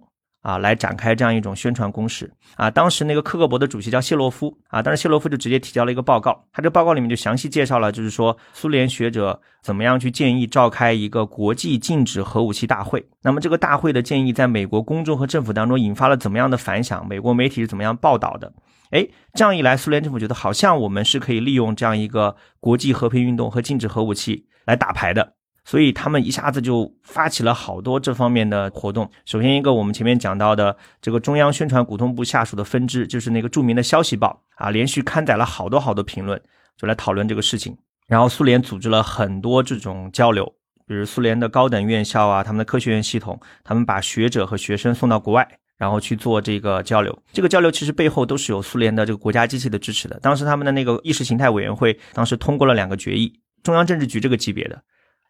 [0.47, 2.71] 啊，来展开这样一种宣传攻势啊！
[2.71, 13.05] 当时那个克格勃的主席叫谢洛夫啊，当时谢洛夫就直接提交了一个报告，他这个报告里面就详细介绍了，就是说苏联学者怎么样去建议召开一个国际禁止核武器大会。
[13.21, 17.05] 那么这个大会的建议在美国公众和政府当中引发了怎么样的反响？
[17.05, 18.49] 美国媒体是怎么样报道的？
[18.91, 25.33] 哎，这样一来，苏联政府觉得好像我们是可以利用这样一个国际和平运动和禁止核武器来打牌的。
[25.67, 29.11] 所以他们一下子就发起了好多这方面的活动。
[29.25, 36.41] 首先一个，我们前面讲到的这个中央宣传股通部下属的分支，就是那个著名的《消息报》啊，连续刊载了好多好多评论，
[36.77, 37.77] 就来讨论这个事情。
[38.07, 40.45] 然后苏联组织了很多这种交流，
[40.87, 45.45] 比如苏联的高等院校啊，他们的科学院系统，他们把学者和学生送到国外，
[45.77, 47.13] 然后去做这个交流。
[47.33, 50.17] 这个交流其实背后都是有苏联的这个国家机器的支持的。
[50.21, 54.81] 当时他们的那个意识形态委员会当时通过了两个决议，中央政治局这个级别的。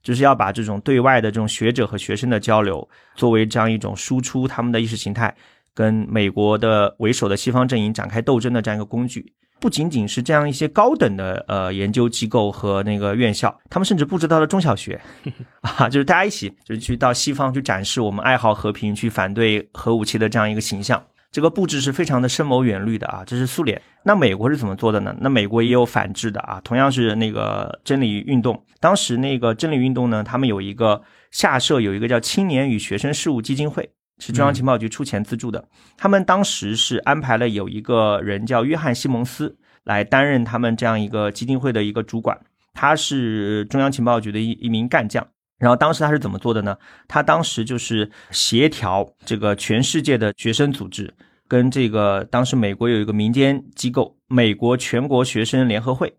[0.03, 5.35] 就是要把这种对外的这种学者和学生的交流，作为这样一种输出他们的意识形态，
[5.73, 9.33] 跟美国的为首的西方阵营展开斗争的这样一个工具。
[9.59, 15.01] 不仅仅是这样一些高等的呃研究机构和那个院校，他们甚至布置到了中小学，
[15.61, 21.03] 啊，就是大家一起就是去到西方去展示我们爱好和平、去反对核武器的这样一个形象。
[21.37, 23.79] 这个布置是非常的深谋远虑的啊，这是苏联。
[24.01, 25.15] 那美国是怎么做的呢？
[25.21, 28.59] 那美国也有反制的啊，同样是那个真理运动。
[28.79, 35.63] 当时那个真理运动呢，他们有一个下设有一个叫青年与学生事务基金会，是中央情报局出钱资助的。
[35.95, 42.35] 他们当时是安排了有一个人叫约翰西蒙斯来担任他们这样一个基金会的一个主管，
[42.73, 45.23] 他是中央情报局的一一名干将。
[45.59, 46.75] 然后当时他是怎么做的呢？
[47.07, 51.13] 他当时就是协调这个全世界的学生组织。
[51.47, 56.13] 跟这个当时美国有一个民间机构——美国全国学生联合会。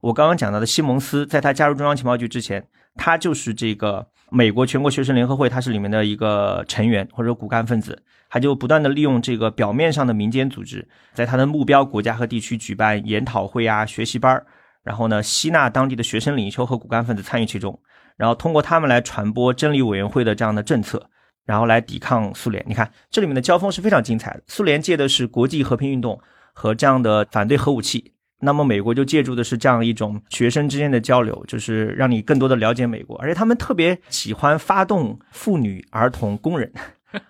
[0.00, 2.66] 我刚刚讲到的西蒙斯，在他加入中央情报局之前，
[2.96, 8.02] 他就是这个美国全国学生联合会，他是里面的一个成员或者骨干分子。
[8.28, 14.42] 他就不断的利用这个表面上的民间组织，在他的目标国家和地区举办研讨会啊、学习班
[14.82, 17.78] 然后呢，吸纳当地的学生领袖和骨干分子参与其中，
[18.16, 21.10] 然后通过他们来传播真理委员会的这样的政策。
[21.44, 22.64] 然后来抵抗苏联。
[22.66, 24.42] 你看这里面的交锋是非常精彩的。
[24.46, 26.20] 苏联借的是国际和平运动
[26.52, 33.16] 和这样的反对核武器，那么美国就借助的是这样一种学生之间的交流，就是让你更多的了解美国。
[33.18, 36.72] 而且他们特别喜欢发动妇女、儿童、工人，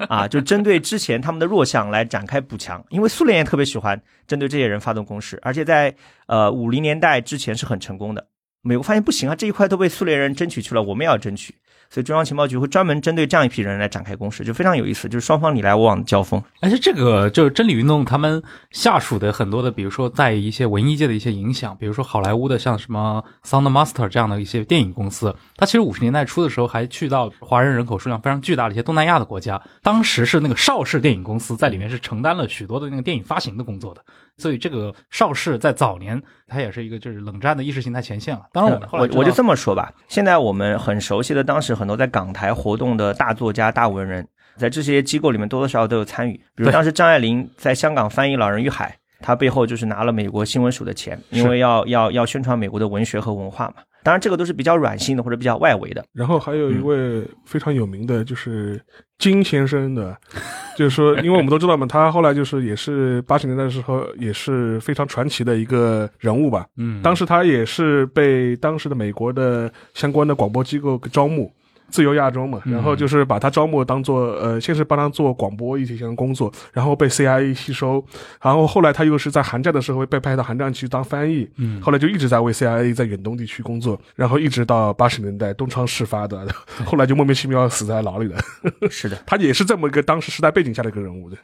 [0.09, 2.85] 啊，就针对之前他们的弱项来展开补强。
[2.91, 5.95] 因为苏联也特别喜欢针对这些人发动攻势，而且在
[6.27, 8.27] 呃五零年代之前是很成功的。
[8.63, 11.55] 美国发现不行啊，这一块都被苏联人争取去了，我们也要争取。
[11.93, 16.43] 所以中央情报局会专门针对这样一批人来展开攻势，就非常有意思，就是双方你来我往的交锋。
[16.63, 34.03] 而且这个就是真理运动，他们下属的很多的，比如说在一些文艺界的一些影响，比如说好莱坞的像什么 Sound Master 这样的一些电影公司，它其实五十年代初的时候还去到华人人口数量非常巨大的一些东南亚的国家，当时是那个邵氏电影公司在里面是承担了许多的那个电影发行的工作的。
[34.39, 38.43] 所以这个邵氏在早年，它也是一个就是冷战的意识形态前线了。
[38.53, 46.33] 当然，我们后来我我就这么说吧，现在我们很熟悉的当时很多在港台活动的大作家、大文人，在这些机构里面多多少少都有参与。
[46.55, 53.75] 比如当时张爱玲在香港翻译《老人与海》，她背后就是拿了美国新闻署的钱，因为要要要宣传美国的文学和文化嘛。
[54.03, 56.05] 当然，这个都是比较软性的或者比较外围的。
[56.13, 58.81] 然后还有一位非常有名的，就是
[59.19, 60.17] 金先生的，
[60.77, 66.67] 就是说，因为我们都知道嘛，他后来就是也是八十年代的时候也是非常传奇的一个人物吧。
[66.77, 71.53] 嗯，当时他也是被当时的美国的相关的广播机构给招募，
[71.93, 72.73] 自由亚洲嘛，嗯。
[72.73, 78.05] 然后就是把他招募当做呃，先是帮他做广播一些相关工作，然后被 CIA 吸收，
[78.43, 81.81] 然后后来他又是在韩战的时候被派到韩战去当翻译，嗯。
[81.81, 86.45] 后来就一直在为 CIA 在远东地区工作，然后一直到八十年代东窗事发的，
[86.85, 88.39] 后来就莫名其妙死在牢里了。
[88.91, 91.37] 是的，他也是这么一个当时时代背景下的一个人物的。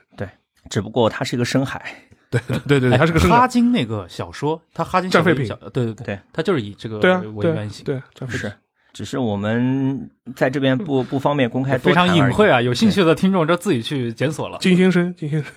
[0.70, 1.94] 只不过他是一个深海。
[2.30, 3.18] 对对对，哎他是个。
[3.20, 5.46] 哈金那个小说，他哈金战废品。
[5.46, 8.52] 小对对对，他就是以这个对啊，对啊为原型，对啊，这样是，
[8.92, 12.60] 只是我们在这边不不方便公开非常隐晦啊。
[12.60, 14.58] 有兴趣的听众就自己去检索了。
[14.60, 15.52] 金先生，金先生。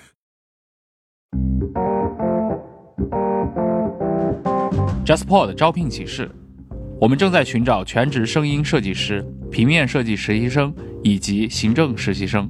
[5.03, 6.29] JustPod 招聘启事：
[6.99, 10.73] 我们正在寻找全职声音设计师、平面设计实习生
[11.03, 12.49] 以及行政实习生。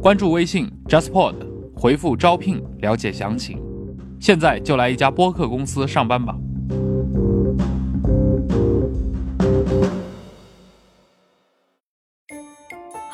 [0.00, 1.34] 关注微信 JustPod，
[1.74, 3.58] 回复招聘了解详情。
[4.20, 6.36] 现在就来一家播客公司上班吧。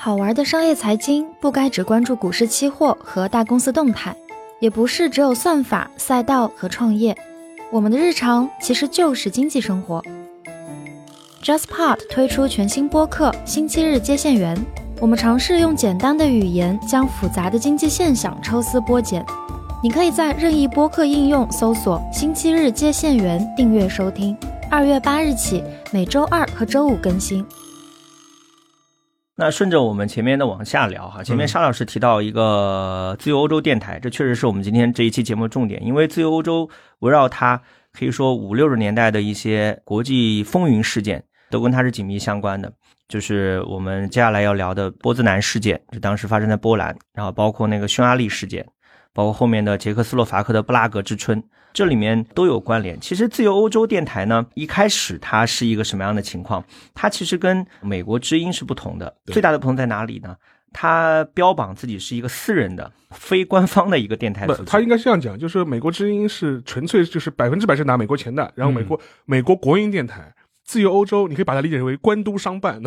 [0.02, 4.16] 好玩的商业财经不该只关注股市期货和大公司动态，
[4.58, 7.14] 也不是只有算法、赛道和创业。
[7.70, 10.02] 我们的日常其实就是经济生活。
[11.42, 14.56] JustPod 推出全新播客《星期日接线员》，
[15.02, 19.22] 我们尝试用简单的语言将复杂的经济现象抽丝剥茧。
[19.82, 24.34] 你可以在任意播客应用搜索“星期日接线员”订阅收听。
[24.70, 27.44] 二月八日起，每周二和周五更新。
[29.40, 36.68] 那顺着我们前面的往下聊哈，前面沙老师提到一个自由欧洲电台，这确实是我们今天这一期节目的重点，因为自由欧洲
[36.98, 37.58] 围绕它
[37.90, 42.70] 可以说五六十年代的一些国际风云事件都跟它是紧密相关的。
[43.08, 48.66] 就是我们接下来要聊的波兹南事件，就当时发生在波兰，然后包括那个匈牙利事件，
[49.12, 51.42] 包括后面的捷克斯洛伐克的布拉格之春，
[51.72, 53.00] 这里面都有关联。
[53.00, 56.64] 其实自由欧洲电台呢，一开始它是一个什么样的情况？
[56.94, 60.36] 它其实跟美国之音是不同的，最大的不同在哪里呢？
[60.72, 64.70] 它标榜自己是一个私人的、非官方的一个电台不组，织。
[64.70, 70.32] 他应该这样讲，就是美国之音是纯粹就是百分之百是拿美国钱的，然后美国、嗯美国国营电台，
[70.64, 72.80] 自由欧洲，你可以把它理解为官督商办，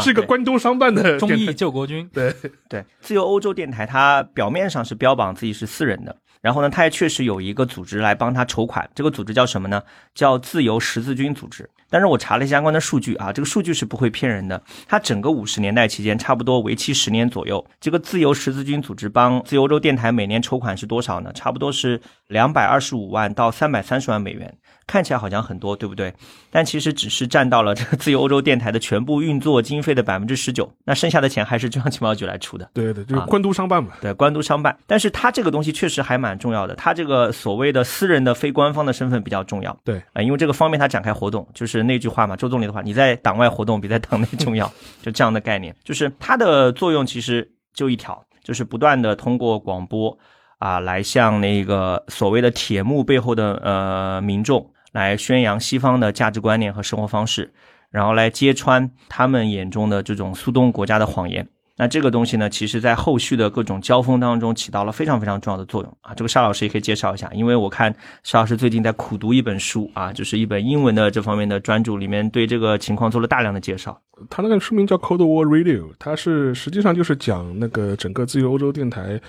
[0.00, 1.52] 是一个官督商办的忠义。
[1.54, 2.34] 救国军，对，
[2.68, 9.82] 对，自由欧洲电台，它表面上是标榜自己是私人的，然后呢，它也确实有一个组织来帮他筹款，这个组织叫什么呢？
[10.14, 11.68] 叫自由十字军组织。
[11.88, 14.60] 但是我查了相关的数据啊，这个数据是不会骗人的。
[14.88, 21.32] 它整个五十年代期间，差不多为期十年左右，这个自由十字军组织帮自由欧洲电台每年筹款是多少呢？
[21.32, 24.52] 差不多是两百二十五万到三百三十万美元。
[24.86, 26.14] 看起来好像很多，对不对？
[26.50, 32.70] 但其实只是占到了这 个自由欧洲电台的全部运作经费的百分之十九，那剩下的钱还是中央情报局来出的。
[32.72, 33.92] 对对，就是啊官督商办嘛。
[34.00, 39.76] 对，官督商办，但是它这个东西确实还蛮重要的，它这个所谓的私人的非官方的身份比较重要。
[39.84, 44.72] 对啊、因为这个方便他展开活动，就是那句话嘛，周总理的话，你在党外活动比在党内重要，
[45.02, 45.74] 就这样的概念。
[45.82, 50.16] 就是它的作用其实就一条，就是不断的通过广播
[50.58, 57.52] 啊，来向那个所谓的铁幕背后的呃民众来宣扬西方的价值观念和生活方式，
[57.90, 61.46] 然后来揭穿他们眼中的这种苏东国家的谎言。
[61.76, 66.14] 那这个东西呢，其实在后续的各种交锋当中起到了非常非常重要的作用啊。
[66.14, 74.00] 这个沙老师也可以介绍一下，因为我看沙老师最近在苦读一本书啊，就是一本英文的这方面的专著，里面对这个情况做了大量的介绍。
[74.30, 79.20] 他那个书名叫《Cold War Radio》，它是实际上就是讲那个整个自由欧洲电台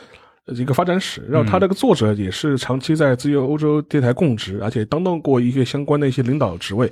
[0.55, 1.23] 一个发展史。
[1.29, 6.91] 然后他这个作者也是长期在自由欧洲电台供职，而且担当过一些相关的一些领导职位。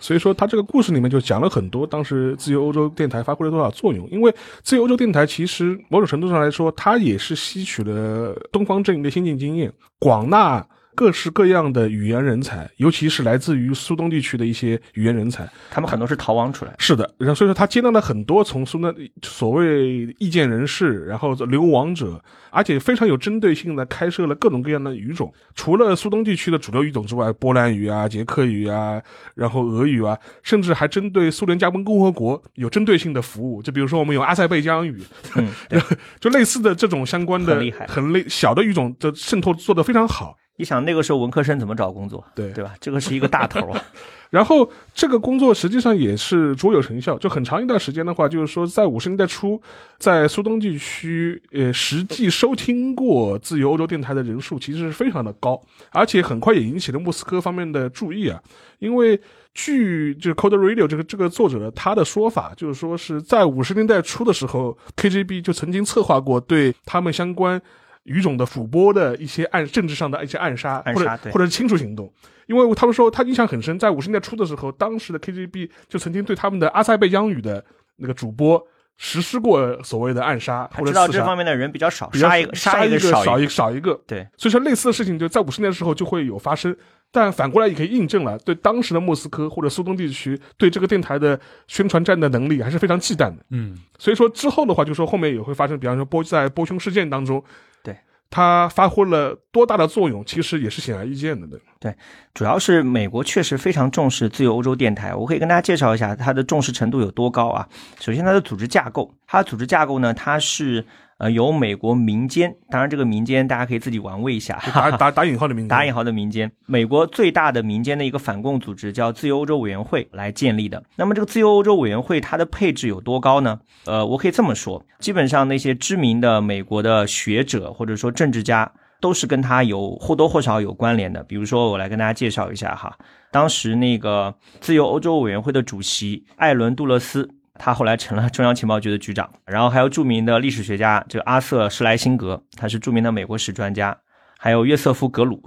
[0.00, 4.08] 所以说，他这个故事里面就讲了很多当时自由欧洲电台发挥了多少作用。
[4.10, 15.48] 因为自由欧洲电台其实某种程度上来说，它也是吸取了东方阵营的先进经验，广纳各式各样的语言人才，尤其是来自于苏东地区的一些语言人才。
[15.70, 16.76] 他们很多是逃亡出来的。
[16.78, 25.32] 是的，然后所以说他接纳了很多从苏那所谓意见人士，然后流亡者，而且非常有针对性的开设了各种各样的语种。
[25.54, 29.00] 除了苏东地区的主流语种之外，波兰语啊、捷克语啊，
[29.34, 33.62] 然后俄语啊，甚至还针对苏联加盟共和国有针对性的服务。
[33.62, 35.02] 就比如说我们有阿塞拜疆语，
[35.36, 35.48] 嗯，
[36.20, 40.36] 就类似的这种相关的很厉害很类小的语种的渗透做得非常好。
[40.56, 42.24] 你想那个时候文科生怎么找工作？
[42.34, 42.74] 对对吧？
[42.80, 43.82] 这个是一个大头啊。
[44.30, 49.60] 然后这个工作实际上也是卓有成效，就很长一段时间的话，就是说在五十年代初，
[49.98, 58.40] 在苏东地区，呃，实际收听过自由欧洲电台的人数其实是非常的高，而且很快也引起了莫斯科方面的注意啊，
[58.78, 59.20] 因为。
[59.54, 67.60] 据就是 Code Radio 这个这个作者他的说法，就是说是在五十年代初的时候，KGB 就曾经策划过对他们相关
[68.04, 72.12] 语种的辅播的一些暗政治上的一些暗杀，或者暗杀对或者是清除行动。
[72.46, 77.64] 因为他们说他印象很深，在五十年代初的时候，当时的 KGB 就曾经对他们的阿塞拜疆语的
[77.96, 78.66] 那个主播
[78.96, 83.50] 实施过所谓的暗杀杀知道这方面的人比较少，杀一个杀一个少一一个。
[83.50, 84.00] 少一个。
[84.06, 86.76] 对，所以说类似的事情就在五十年的时候就会有发生，
[87.10, 93.36] 但反过来也可以印证了，对当时的莫斯科或者苏东地区对这个电台的宣传战的能力还是非常忌惮的。
[93.50, 97.42] 嗯所以说之后的话，就说后面也会发生，比方说波在波匈事件当中，
[97.82, 97.96] 对
[98.32, 101.46] 它发挥了多大的作用，其实也是显而易见的。
[101.78, 101.94] 对，
[102.32, 107.68] 主要是美国确实非常重视自由欧洲电台，我可以跟大家介绍一下它的重视程度有多高啊。
[108.00, 110.86] 首先，它的组织架构，它的组织架构呢，它是
[111.22, 120.82] 呃由美国民间，当然这个民间大家可以自己玩味一下，就打打打引号的民间，打引号的民间，美国最大的民间的一个反共组织叫自由欧洲委员会来建立的。
[120.96, 123.60] 那么这个自由欧洲委员会它的配置有多高呢？
[123.86, 128.72] 呃，我可以这么说，基本上那些知名的美国的学者或者说政治家。
[129.02, 132.96] 都是跟他有或多或少有关联的，比如说，我来跟大家介绍一下哈，
[133.32, 137.28] 当时那个自由欧洲委员会的主席艾伦·杜勒斯，
[137.64, 143.96] 他后来成了中央情报局的局长，然后还有著名的历史学家这个阿瑟·施莱辛格，他是著名的美国史专家，
[144.36, 145.40] 还有约瑟夫·格鲁，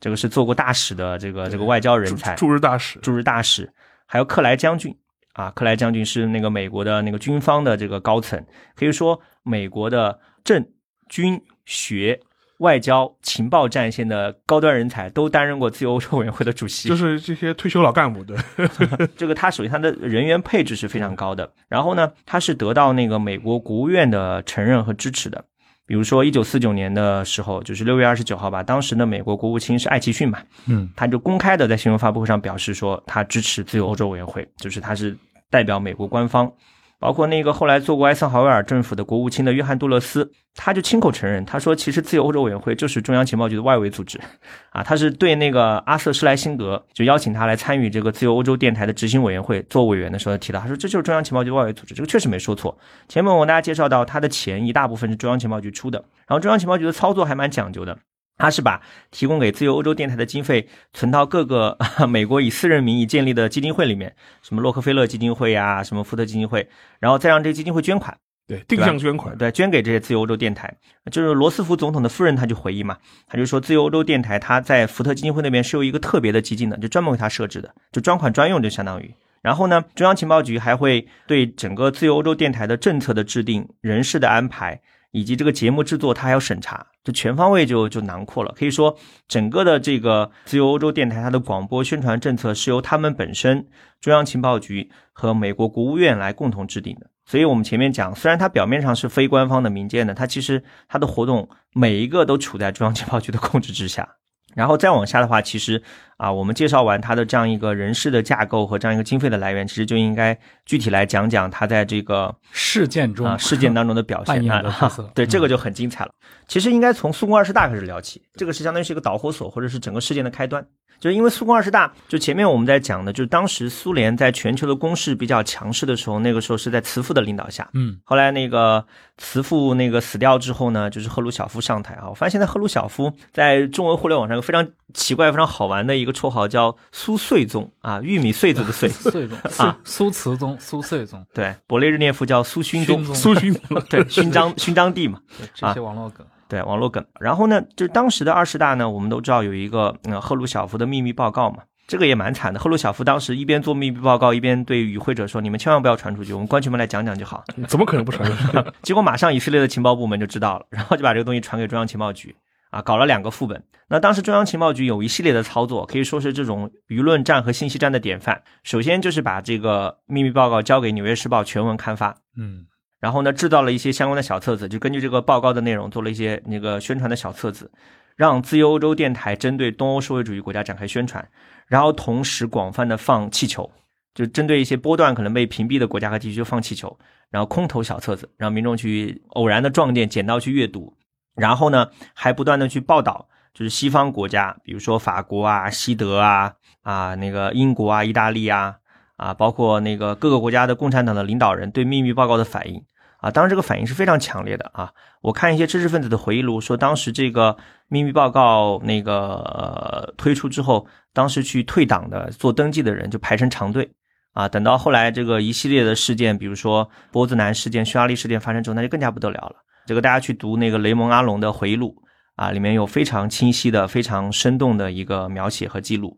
[0.00, 3.70] 这个是做过大使的这个这个外交人才，驻日大使，驻日大使，
[4.06, 4.96] 还有克莱将军
[5.34, 8.42] 啊，克莱将军是那个美国的那个军方的这个高层，
[8.74, 10.66] 可以说美国的政
[11.10, 12.18] 军学。
[12.60, 18.36] 外交情报战线的高端人才都担任过自由欧洲委员会的主席，就是这些退休老干部对。
[19.16, 25.44] 这个他首先他的人员配置是非常高的，然后呢，他是得到那个美国国务院的承认和支持的。
[25.86, 35.16] 比如说，一九四九年的时候，就是六月二十九号吧，当时的美国国务卿是艾奇逊嘛，嗯，他就公开的在新闻发布会上表示说，他支持自由欧洲委员会，就是他是
[35.50, 36.52] 代表美国官方。
[37.00, 44.20] 包括那个后来做过艾森豪威尔政府的国务卿的约翰杜勒斯，他就亲口承认，他说其实自由欧洲委员会就是中央情报局的外围组织，
[44.70, 52.76] 啊，他是对那个阿瑟施莱辛格就邀请他来参与这个自由欧洲电台的执行委员会做委员的时候提到，他说这就是中央情报局外围组织，这个确实没说错。
[53.08, 57.96] 前面我跟大家介绍到，他的钱一大部分是中央情报局出的，然后中央情报局的操作还蛮讲究的。
[58.40, 58.80] 他是把
[59.10, 61.76] 提供给自由欧洲电台的经费存到各个
[62.08, 66.68] 美国以私人名义建立的基金会里面，什么洛克菲勒基金会呀，什么福特基金会，
[66.98, 68.16] 然后再让这个基金会捐款，
[68.48, 70.74] 对，定向捐款，对，捐给这些自由欧洲电台。
[71.10, 79.14] 就是罗斯福总统的夫人，他就回忆嘛，他就说自由欧洲电台他在福特基金会那边是有一个特别的基金的，就专门为他设置的，就专款专用，就相当于。
[79.42, 84.80] 然后呢，中央情报局还会对整个自由欧洲电台的政策的制定、人事的安排。
[85.12, 88.54] 以及这个节目制作，它还要审查，就全方位就就囊括了。
[88.56, 88.96] 可以说，
[89.26, 93.66] 整个的这个自由欧洲电台，它的广播宣传政策是由他们本身
[94.00, 97.10] 中央情报局和美国国务院来共同制定的。
[97.26, 104.16] 所以我们前面讲，虽然它表面上是非官方的民间的，它其实它的活动每一个都处在中央情报局的控制之下。
[104.54, 105.82] 然后再往下的话，其实
[106.16, 110.36] 啊，我们介绍完它的这样一个人事的架构和这样一个经费的来源，其实就应该
[110.66, 114.42] 具体来讲讲它在这个事件中啊事件当中的表现。
[115.14, 116.10] 对，嗯这个就很精彩了。
[116.46, 120.64] 其实应该从苏共二十大开始聊起，这个是相当于是一个导火索，或者是整个事件的开端。
[121.00, 127.68] 就是因为苏共二十大，就前面我们在讲的，就是当时苏联在全球的攻势比较强势的时候，那个时候是在慈父的领导下。
[127.72, 128.84] 嗯，后来那个
[129.16, 132.08] 慈父那个死掉之后呢，就是赫鲁晓夫上台啊。
[132.08, 138.88] 我发现现在赫鲁晓夫在中文互联网上有非常奇怪、非常好玩的一个绰号，叫苏穗宗啊，玉米穗子的穗。
[139.10, 143.54] 穗宗啊苏苏慈宗、苏穗宗，对，勃列日涅夫叫苏勋宗勋，宗苏勋，
[143.88, 145.18] 对，勋章勋章帝嘛。
[145.38, 146.26] 对这些网络梗。
[146.50, 147.02] 对网络梗。
[147.18, 152.60] 然后呢，就是当时的二十大呢，我们都知道有一个嗯赫鲁晓夫的秘密报告嘛，这个也蛮惨的。
[152.60, 157.42] 赫鲁晓夫当时一边做秘密报告，一边对与会者说：“你们千万不要传出去，我们关起门来讲讲就好。
[157.66, 162.36] 怎么可能不传出去？” 结果马上以色列的情报部门就知道了，然后就把这个东西传给中央情报局。
[162.70, 163.60] 啊，搞了两个副本。
[163.88, 168.40] 那当时中央情报局有一系列的操作，可以说是这种舆论战和信息战的典范。
[168.62, 172.64] 首先就是把这个秘密报告交给《纽约时报》全文刊发，嗯
[173.00, 177.70] 然后呢，制造了一些相关的小册子，就根据这个报告的内容做了一些那个宣传的小册子，
[178.14, 181.26] 让自由欧洲电台针对东欧社会主义国家展开宣传，
[181.66, 183.70] 然后同时广泛的放气球，
[184.14, 186.94] 就针对一些波段可能被屏蔽的国家和地区放气球，
[187.30, 190.94] 然后空投小册子，让民众去偶然的撞见、捡到去阅读，
[191.34, 198.76] 然后呢，还不断的去报道，就是西方国家，比如说法国啊、西德啊、啊那个英国啊、意大利啊。
[199.20, 202.82] 啊，包括那个各个国家的共产党的领导人对秘密报告的反应
[203.20, 204.90] 啊，当然这个反应是非常强烈的啊。
[205.20, 207.56] 我看一些知识分子的回忆录说，当时这个
[207.88, 213.90] 秘密报告那个、呃、推出之后，当时去退党的做登记的人就排成长队
[214.32, 214.48] 啊。
[214.48, 219.56] 等到后来这个一系列的事件，比如说波兹南事件、匈牙利事件发生之后，那就更加不得了了。
[219.86, 221.94] 这个大家去读那个雷蒙阿隆的回忆录
[222.36, 226.16] 啊，里面有非常清晰的、非常生动的一个描写和记录。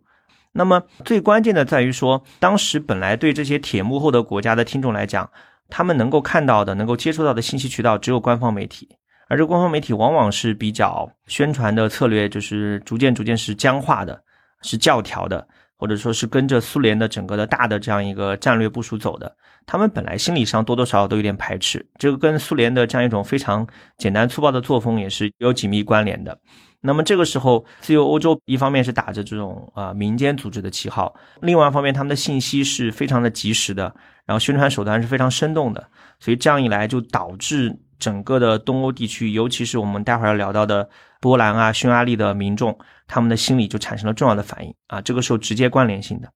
[0.52, 5.30] 那么最关键的在于说，当时本来对这些铁幕后的国家的听众来讲，
[5.74, 8.86] 他们能够看到的、能够接触到的信息渠道只有官方媒体，
[9.26, 14.22] 而这官方媒体往往是比较宣传的策略，就是逐渐逐渐是僵化的，
[14.60, 15.48] 是教条的，
[15.78, 19.34] 或者说是跟着苏联的整个的大的这样一个战略部署走的。
[19.64, 23.66] 他们本来心理上多多少少都有点排斥，这个跟苏联的这样一种非常
[23.96, 26.38] 简单粗暴的作风也是有紧密关联的。
[26.84, 33.94] 那么这个时候，自由欧洲一方面是打着这种啊民间组织的旗号，另外一方面他们的信息是非常的及时的，
[34.26, 35.88] 然后宣传手段是非常生动的，
[36.20, 40.88] 所以这样一来就导致整个的东欧地区，尤其是我们待会儿要聊到的
[41.20, 46.28] 波兰啊、匈牙利的民众，他们的心理就产生了重要的反应啊，这个是有直接关联性的。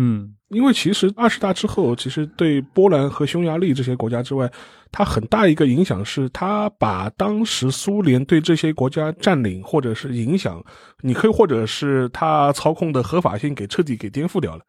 [0.00, 4.48] 嗯因为其实二十大之后，其实对波兰和匈牙利这些国家之外，
[4.92, 10.64] 它很大一个影响是，它把当时苏联对这些国家占领或者是影响，
[11.02, 14.62] 你可以或者是它操控的合法性给彻底给颠覆掉了。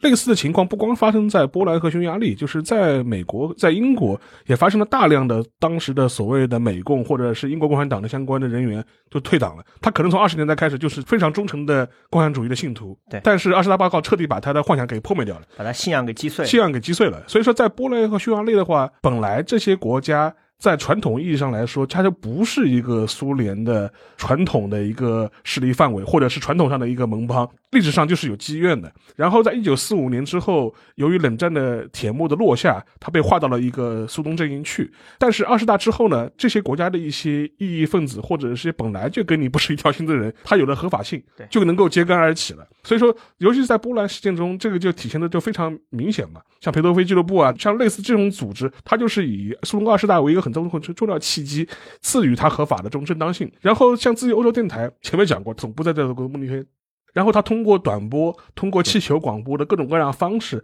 [0.00, 9.64] 类似的情况不光发生在波兰和匈牙利，就是在美国、在英国也发生了大量的当时的所谓的美共或者是英国共产党的相关的人员就退党了。
[9.80, 15.42] 他可能从二十年代开始就是非常忠诚的共产主义的信徒，对但是二十大报告彻底把他的幻想给破灭掉了。
[15.56, 16.48] 把他信仰给击碎了。
[16.48, 17.22] 信仰给击碎了。
[17.26, 28.92] 所以说，在波兰和匈牙利的话，本来这些国家在传统意义上来说，它就不是一个苏联的传统的一个势力范围，或者是传统上的一个盟邦，历史上就是有积怨的。
[29.16, 34.90] 然后在一九四五年之后，由于冷战的铁幕的落下，它被划到了一个苏东阵营去。
[35.18, 42.66] 但是二十大之后呢，这些国家的一些异议分子，或者是本来就跟你不是一条心的人，他有了合法性，就能够揭竿而起了。
[42.82, 46.40] 所以说，尤其是在波兰事件中，这个就体现的就非常明显嘛。
[46.60, 51.68] 像裴多菲俱乐部啊，像类似这种组织，它就是以苏东二十大为一个很重重要契机，
[52.00, 53.50] 赐予它合法的这种正当性。
[53.60, 56.64] 然后像自由欧洲电台，前面讲过，总部在这个慕尼黑，
[57.18, 60.62] 然后他通过短波、通过气球广播的各种各样的方式，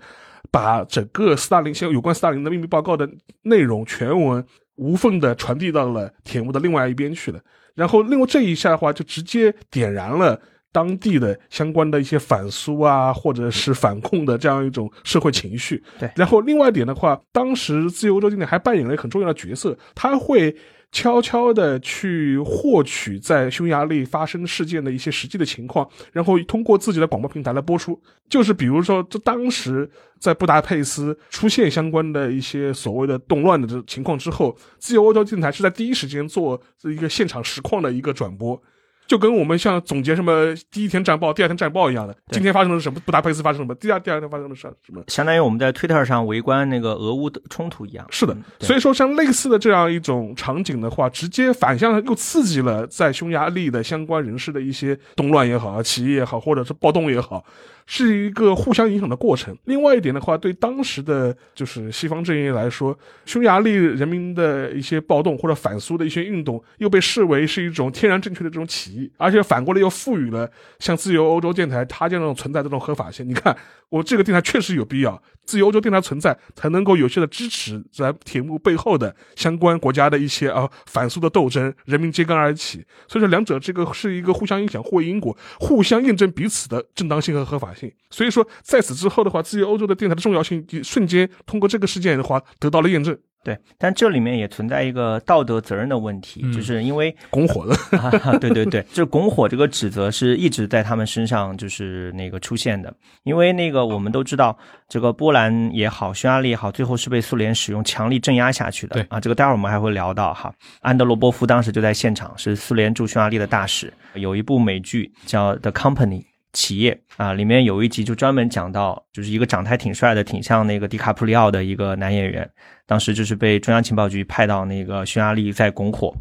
[0.53, 3.11] 把整个斯大林现有关斯大林的秘密报告的
[3.43, 4.47] 内容全文
[4.77, 7.41] 无缝的传递到了铁幕的另外一边去了。
[7.75, 10.41] 然后，另外这一下的话，就直接点燃了
[10.71, 15.83] 当地的相关的一些反苏啊，或者是反共的这样一种社会情绪。
[15.99, 20.55] 对然后另外一点的话，当时自由欧洲经典还扮演了一个很重要的角色，他会
[20.95, 28.01] 悄悄的去获取在匈牙利发生事件的一些实际的情况，然后通过自己的广播平台来播出。
[28.31, 29.91] 就是比如说，这当时
[30.21, 38.63] 在布达佩斯出现相关的一些所谓的动乱的这情况之后，自由欧洲电台是在第一时间做一个现场实况的一个转播。
[39.07, 48.07] 就跟我们像总结什么第一天战报、第二天战报一样的，今天发生了什么，布达佩斯发生了什么，第二第二天发生了什什么，相当于我们在 Twitter 上围观那个俄乌的冲突一样。
[48.11, 57.45] 是的所以说像类似的这样一种场景的话，直接反向又刺激了在匈牙利的相关人士的一些动乱也好啊、起义也好，或者是暴动也好，
[57.87, 59.57] 是一个互相影响的过程。
[59.65, 62.97] 另外一点的话，对当时的就是西方阵营来说，
[63.27, 73.29] 匈牙利人民的一些暴动或者反苏的一些运动，又被视为是一种天然正确的这种起而且反过来又赋予了像自由欧洲电台它这种存在这种合法性。
[73.29, 73.57] 你看，
[73.89, 82.85] 我这个电台确实有必要，自由欧洲电台存在才能够有效的支持在铁幕背后的相关国家的一些啊反苏的斗争，人民揭竿而起。
[83.09, 87.93] 所以说，两者这个是一个互相影响、互为因果、互相验证彼此的正当性和合法性。
[88.11, 93.19] 所以说，在此之后的话，自由欧洲的电台的重要性瞬间通过这个事件的话得到了验证。
[93.45, 102.93] 对，但这里面也存在一个道德责任的问题，嗯就是因为拱火的，啊， 对对对，就是拱火这个指责是一直在他们身上就是那个出现的，
[103.23, 104.57] 因为那个我们都知道，
[104.89, 108.95] 这个波兰也好，匈牙利也好，最后是被苏联使用强力镇压下去的。
[108.95, 110.53] 对啊，这个待会儿我们还会聊到哈。
[110.81, 113.93] 安德罗波夫当时就在现场，是苏联驻匈牙利的大使。
[114.15, 116.23] 有一部美剧叫《The Company》。
[116.55, 122.51] 企业啊，里面有一集就专门讲到，就是一个长得还挺帅的，挺像那个迪卡普里奥的一个男演员，
[122.87, 126.15] 当时就是被中央情报局派到那个匈牙利在拱火，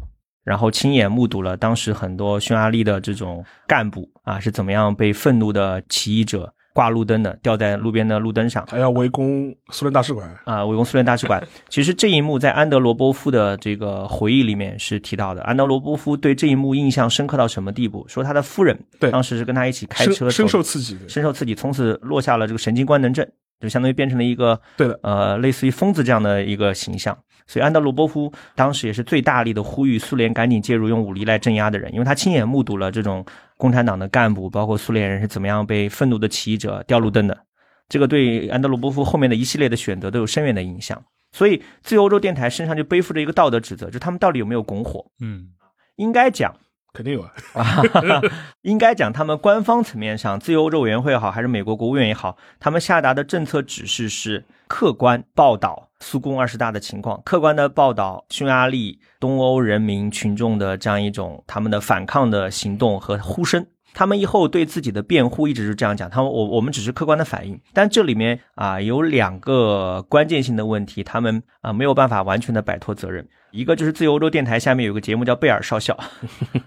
[0.44, 10.28] 然后亲眼目睹了当时很多匈牙利的这种干部啊是怎么样被愤怒的起义者挂路灯的，吊在路边的路灯上还要围攻苏联大使馆。
[10.44, 11.42] 啊，围攻苏联大使馆。
[11.70, 15.40] 其实这一幕在安德罗波夫的这个回忆里面是提到的。
[15.44, 18.04] 安德罗波夫对这一幕印象深刻到什么地步？
[18.08, 23.24] 说他的夫人对当时是跟他一起开车深受刺激的，深受刺激，从此落下了这个神经官能症，
[23.60, 27.16] 就相当于变成了一个对的呃类似于疯子这样的一个形象。
[27.46, 33.22] 所以安德罗波夫当时也是最大力的呼吁苏联赶紧介入，用武力来镇压的人，因为他亲眼目睹了这种
[33.64, 37.46] 共产党的干部，包括苏联人是怎么样被愤怒的起义者吊路灯的。
[37.88, 41.02] 这个对安德鲁波夫后面的一系列的选择都有深远的影响。
[41.32, 45.06] 所以自由欧洲电台身上就背负着一个道德指责，就他们到底有没有拱火？
[45.18, 45.48] 嗯
[45.96, 46.54] 应该讲，
[46.92, 47.32] 肯定有啊。
[47.54, 47.82] 啊，
[48.60, 63.66] 应该讲，他们官方层面上，自由欧洲委员会也好，还是美国国务院也好，他们下达的政策指示是客观报道苏共二十大的情况，客观的报道匈牙利东欧人民群众的这样一种他们的反抗的行动和呼声。
[63.96, 73.24] 他们以后对自己的辩护一直是这样讲，他们我我们只是客观的反应，但这里面啊有两个关键性的问题，他们啊没有办法完全的摆脱责任。
[73.52, 75.96] 一个就是自由欧洲电台下面有个节目叫贝尔少校，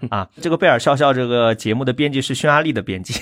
[0.08, 3.20] 啊，这个贝尔少校这个节目的编辑是匈牙利的编辑，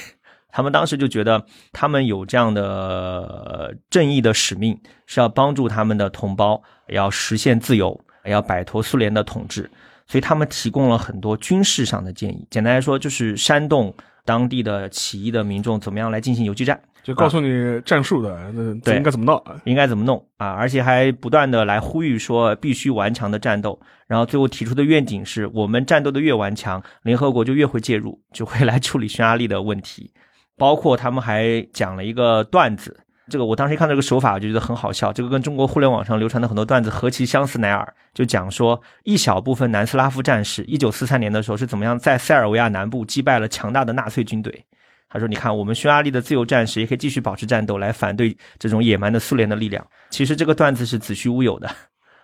[0.56, 9.70] 他们当时就觉得他们有这样的呃正义的使命，是要帮助他们的同胞，要实现自由，要摆脱苏联的统治，
[10.06, 12.46] 所以他们提供了很多军事上的建议。
[12.48, 13.94] 简单来说，就是煽动
[14.24, 16.80] 当地的起义的民众怎么样来进行游击战。
[17.02, 19.60] 就告诉你战术的，那应该怎么闹啊？
[19.64, 30.10] 应该怎么弄啊，而且还不断的来呼吁说必须顽强的战斗，然后最后提出的愿景是我们战斗的越顽强，联合国就越会介入，就会来处理匈牙利的问题。
[30.56, 32.98] 包括他们还讲了一个段子，
[33.28, 35.12] 这个我当时一看这个手法，我就觉得很好笑。
[35.12, 44.64] 这个跟中国互联网上流传的很多段子何其相似乃尔，就讲说一小部分南斯拉夫战士，一九四三年的时候是怎么样在塞尔维亚南部击败了强大的纳粹军队。
[45.08, 49.86] 他说：“你看，我们匈牙利的自由战士也可以继续保持战斗，来反对这种野蛮的苏联的力量。
[50.10, 51.70] 其实这个段子是子虚乌有的，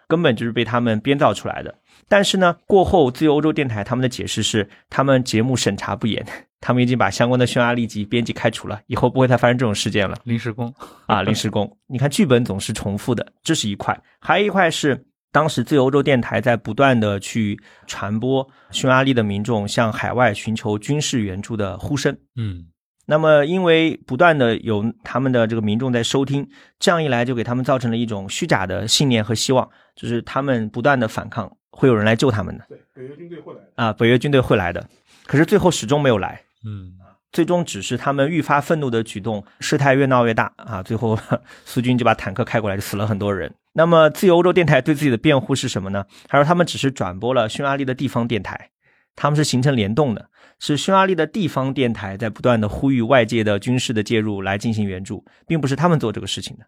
[0.09, 1.73] 根本就是被他们编造出来的。
[2.13, 6.23] 但是呢，过后自由欧洲电台他们的解释是，他们节目审查不严，
[6.61, 10.19] 他们已经把相关的匈牙利籍编辑开除了，以后不会再发生这种事件了。
[10.25, 10.71] 临时工，
[11.09, 11.75] 啊，临时工。
[11.87, 22.15] 你看剧本总是重复的，这是一块，还有一块是当时自由欧洲电台在不断的去传播匈牙利的民众向海外寻求军事援助的呼声。
[22.37, 22.67] 嗯，
[23.07, 26.47] 那么，因为不断的有他们的这个民众在收听，
[26.79, 33.61] 这样一来就给他们造成了一种虚假的信念和希望，就是他们不断的反抗，会有人来救他们的对，北约军队会来。
[33.75, 34.89] 啊，北约军队会来的。
[35.27, 36.93] 可是最后始终没有来，嗯，
[37.33, 40.83] 最终只是他们愈发愤怒的举动，事态越闹越大啊！
[40.83, 41.19] 最后
[41.65, 43.53] 苏军就把坦克开过来，就死了很多人。
[43.73, 46.05] 那么自由欧洲电台对自己的辩护是什么呢？
[46.29, 48.71] 他说他们只是转播了匈牙利的地方电台，
[49.17, 56.67] 他们是形成联动的，是匈牙利的地方电台在不断的呼吁外界的军事的介入来进行援助，并不是他们做这个事情的。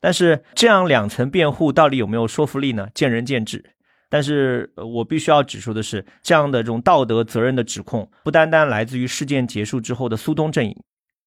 [0.00, 2.88] 但是这样两层辩护到底有没有说服力呢？
[2.94, 3.72] 见仁见智。
[4.08, 10.76] 但是我必须要指出的是，这样的这种道德责任的指控，不单单来自于事件结束之后的苏东阵营，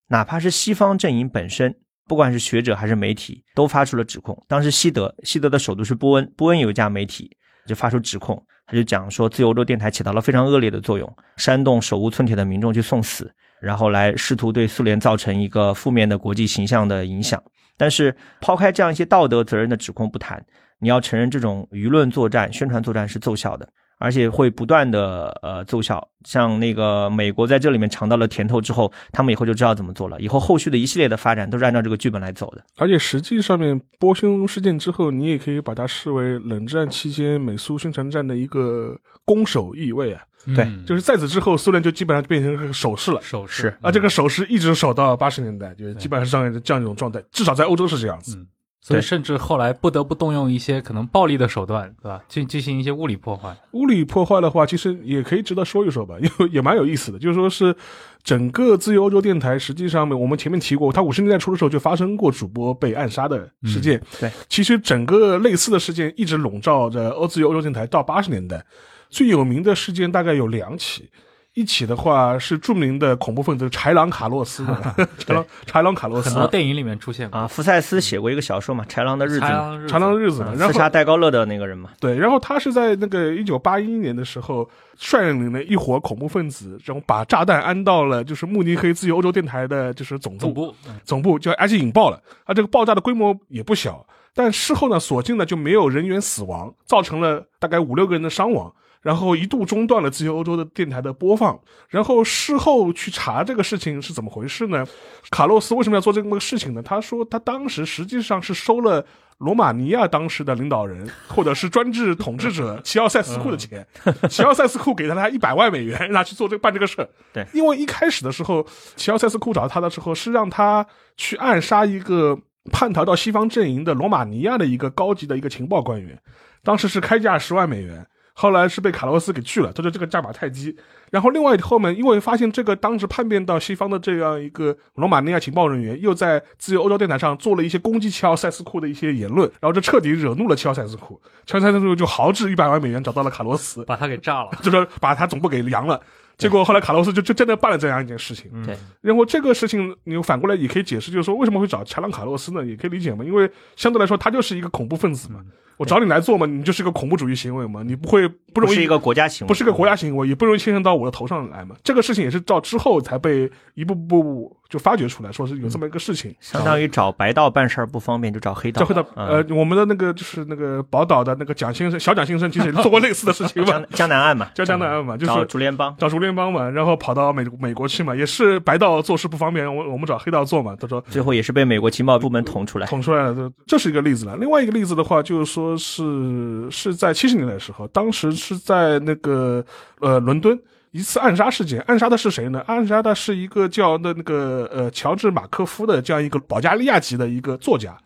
[0.08, 1.76] 哪怕是西方阵营本身，
[2.08, 4.42] 不管是学者还是媒体，都发出了指控。
[4.48, 7.30] 当时西德，西德的首都是波恩，波恩有一家媒体
[7.68, 13.30] 就发出指控，他就讲说自由州电台起到了非常恶劣的作用，煽动手无寸铁的民众去送死，
[13.62, 17.44] 然后来试图对苏联造成一个负面的国际形象的影响。
[17.78, 20.46] 但是抛开这样一些道德责任的指控不谈，
[20.80, 23.68] 你要承认这种舆论作战、宣传作战是奏效的，
[23.98, 26.06] 而且会不断的呃奏效。
[26.26, 30.20] 像那个美国在这里面尝到了甜头之后，他们以后就知道怎么做了。
[30.20, 32.64] 以后后续的一系列的发展都是按照这个剧本来走的。
[32.78, 40.22] 而且实际上面波匈事件之后，你也可以把它视为冷战期间美苏宣传战的一个攻守意味啊。
[40.56, 43.22] 对嗯就是在此之后，苏联就基本上变成个守势了。
[43.22, 48.38] 手势是啊，这个守势一直守到八十年代，就是基本上是这样这样一种状态，至少在欧洲是这样子。
[48.38, 48.48] 嗯
[48.82, 52.22] 所以甚至后来不得不动用一些可能暴力的手段，对吧？
[52.28, 53.56] 进进行一些物理破坏。
[53.72, 57.20] 物理破坏的话，其实也可以值得说一说吧， 因为也蛮有意思的。
[57.20, 57.76] 就是说是
[58.24, 64.02] 整个自由欧洲电台，实际上面我们前面提过，它五十年代初的时候就发生过主播被暗杀的事件。
[64.20, 68.66] 对，其实整个类似的事件一直笼罩着欧自由欧洲电台到八十年代。
[69.10, 71.10] 最有名的事件大概有两起，
[71.56, 74.74] 一起的话是著名的恐怖分子豺狼卡洛斯的
[75.26, 76.30] 豺狼豺狼卡洛斯。
[76.30, 77.40] 很多电影里面出现过。
[77.40, 79.42] 啊，福赛斯写过一个小说嘛，《豺狼的日子》，
[79.88, 80.44] 豺狼的日子。
[80.44, 81.90] 嘛，刺杀戴高乐的那个人嘛。
[82.00, 91.00] 对，然后他是在那个一九八一年的时候，率领了一伙恐怖分子，然后把炸弹安到了就是慕尼黑自由欧洲电台的，就是总部，总部，嗯。
[91.04, 98.72] 总部就而且引爆了，啊，这个爆炸的规模也不小，但事后呢，所幸呢就没有人员死亡，造成了大概五六个人的伤亡。
[99.02, 104.86] 然后一度中断了自由欧洲的电台的播放，然后事后去查这个事情是怎么回事呢？
[105.32, 106.82] 卡洛斯为什么要做这么个事情呢？
[106.84, 109.06] 他说他当时实际上是收了
[109.38, 113.88] 罗马尼亚当时的领导人或者是专制统治者 齐奥塞斯库的钱，
[114.30, 117.08] 齐奥塞斯库给了他一百万美元，让他去做这个办这个事儿。
[117.32, 120.86] 对因为一开始的时候，齐奥塞斯库找他的时候是让他
[121.16, 122.38] 去暗杀一个
[122.70, 126.22] 叛逃到西方阵营的罗马尼亚的一个高级的一个情报官员，
[126.64, 128.06] 当时是开价十万美元。
[128.40, 130.74] 后来是被卡洛斯给拒了，他说这个价码太低。
[131.12, 144.52] 然后另外后面因为发现这个当时叛变到西方的这样一个罗马尼亚情报人员，又在自由欧洲电台上做了一些攻击齐奥塞斯库的一些言论，然后这彻底惹怒了齐奥塞斯库，齐奥塞斯库就豪掷一百万美元找到了卡洛斯，把他给炸了。
[144.62, 146.00] 就是把他总部给扬了。
[146.38, 148.50] 结果后来卡洛斯就就真的办了这样一件事情。
[148.66, 152.66] 对，然后这个事情你反过来也可以解释，就是说为什么会找乔朗卡洛斯呢？
[152.66, 155.42] 也可以理解嘛，因为相对来说他就是一个恐怖分子嘛。
[155.80, 161.74] 我找你来做嘛，你就是个恐怖主义行为嘛，你不会不容易不是一个国家行为，不是个国家行为，也不容易牵涉到我的头上来嘛。
[161.82, 168.82] 这个事情也是到之后才被一步步就发掘出来，说是有这么一个事情，相当于找白道办事儿不方便，就找黑道。
[168.82, 175.96] 这回到嗯呃，我们的那个就是那个宝岛的那个蒋先生，小蒋先生其实也做过类似的事情嘛江，江南岸嘛，叫江南岸嘛，就是找竹联帮。
[175.98, 180.76] 找竹联帮嘛，然后跑到美美国去嘛，也是白道做事不方便，我我们找黑道做嘛。
[180.78, 182.86] 他说最后也是被美国情报部门捅出来。
[182.86, 184.36] 捅出来了，这这是一个例子了。
[184.36, 189.64] 另外一个例子的话，就是说是是在七十年代的时候，当时是在那个
[190.00, 190.60] 呃伦敦
[190.92, 192.64] 一次暗杀事件，暗杀的是谁呢？
[192.68, 197.98] 暗杀的是一个叫那那个呃乔治马科夫的这样一个保加利亚籍的一个作家，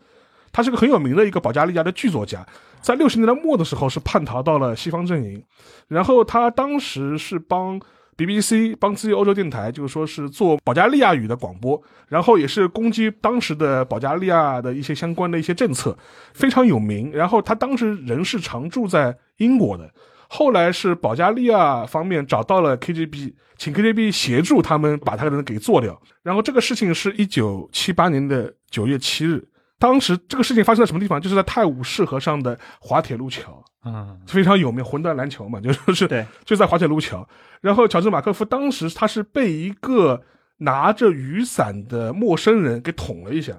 [0.52, 2.46] 他是个很有名的一个保加利亚的剧作家，
[2.82, 5.44] 在六十年代末的时候是叛逃到了西方阵营，
[5.88, 7.80] 然后他当时是帮
[8.16, 15.98] BBC 帮自由欧洲电台，就是说是做保加利亚语的广播，然后也是攻击当时的保加利亚的一些相关的一些政策，
[16.34, 17.12] 非常有名。
[17.12, 19.90] 然后他当时人是常住在英国的，
[20.30, 26.00] 后来是保加利亚方面找到了 KGB，请 KGB 协助他们把他的人给做掉。
[26.22, 29.44] 然后这个事情是一九七八年的九月七日，
[29.84, 31.20] 当时这个事情发生在什么地方？
[31.20, 33.62] 就是在泰晤士河上的滑铁卢桥。
[33.84, 37.28] 嗯，非常有名，魂断篮球嘛，就说是对，就在滑铁卢桥。
[37.60, 40.24] 然后乔治马科夫当时他是被一个
[40.60, 43.52] 拿着雨伞的陌生人给捅了一下，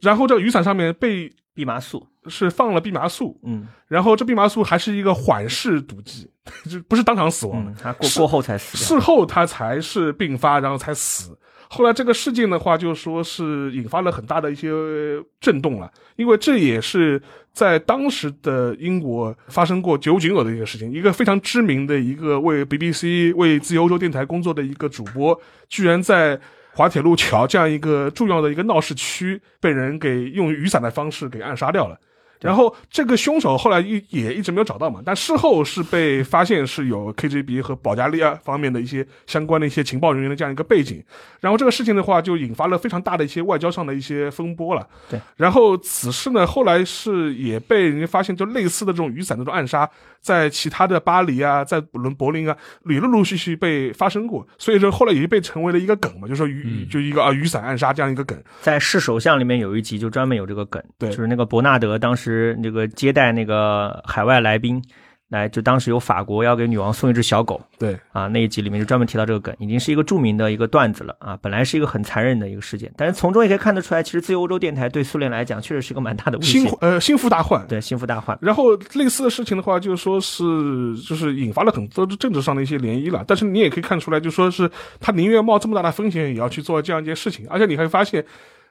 [0.00, 6.30] 然后这雨伞上面被蓖麻素，是放了蓖麻素，嗯然后这蓖麻素还是一个缓释毒剂，
[6.70, 8.78] 就不是当场死亡的嗯，，他过过后才死。
[8.78, 11.36] 事后他才是病发，然后才死。
[11.72, 14.68] 后来这个事件的话，就说是引发了很大的一些
[15.40, 26.38] 震动了，因为这也是在当时的英国发生过九井有的一个事情，一个非常知名的一个为 BBC 为自由欧洲电台工作的一个主播，居然在
[26.72, 31.96] 滑铁卢桥这样一个重要的一个闹市区，被人给用雨伞的方式给暗杀掉了。
[32.40, 41.02] 然后这个凶手后来一也一直没有找到嘛，但事后是被发现是有 KGB 和保加利亚方面的一些相关的一些情报人员的这样一个背景，
[41.40, 44.86] 然后这个事情的话就引发了非常大的一些外交上的一些风波了。
[45.08, 49.88] 对，然后此事呢后来是也被人家发现，就类似的这种雨伞的这种暗杀，
[50.20, 58.40] 在其他的巴黎啊，在伦柏林啊，也陆陆续续被发生过，所以说后来也被成为了一个梗嘛，就说雨、嗯就一个啊雨伞暗杀这样一个梗。
[58.60, 62.29] 在《是首相》里面有一集就专门有这个梗，对就是那个伯纳德当时
[62.60, 64.82] 那个接待那个海外来宾，
[65.28, 71.38] 来就当时有法国要给女王送一只小狗对，啊，那一集里面就专门提到这个梗，已经是一个著名的一个段子了啊。
[71.40, 77.64] 本来是一个很残忍的一个事件，但是从中也可以看得出来，其实自由欧洲电台对苏联来讲确实是一个蛮大的威心，呃心腹大患。
[77.68, 78.36] 对心腹大患。
[78.42, 80.42] 然后类似的事情的话，就是说是
[80.96, 83.24] 就是引发了很多政治上的一些涟漪了。
[83.28, 84.68] 但是你也可以看出来，就说是
[84.98, 87.46] 他宁愿冒这么大的风险，也要去做这样一件事情。
[87.48, 88.24] 而且你会发现，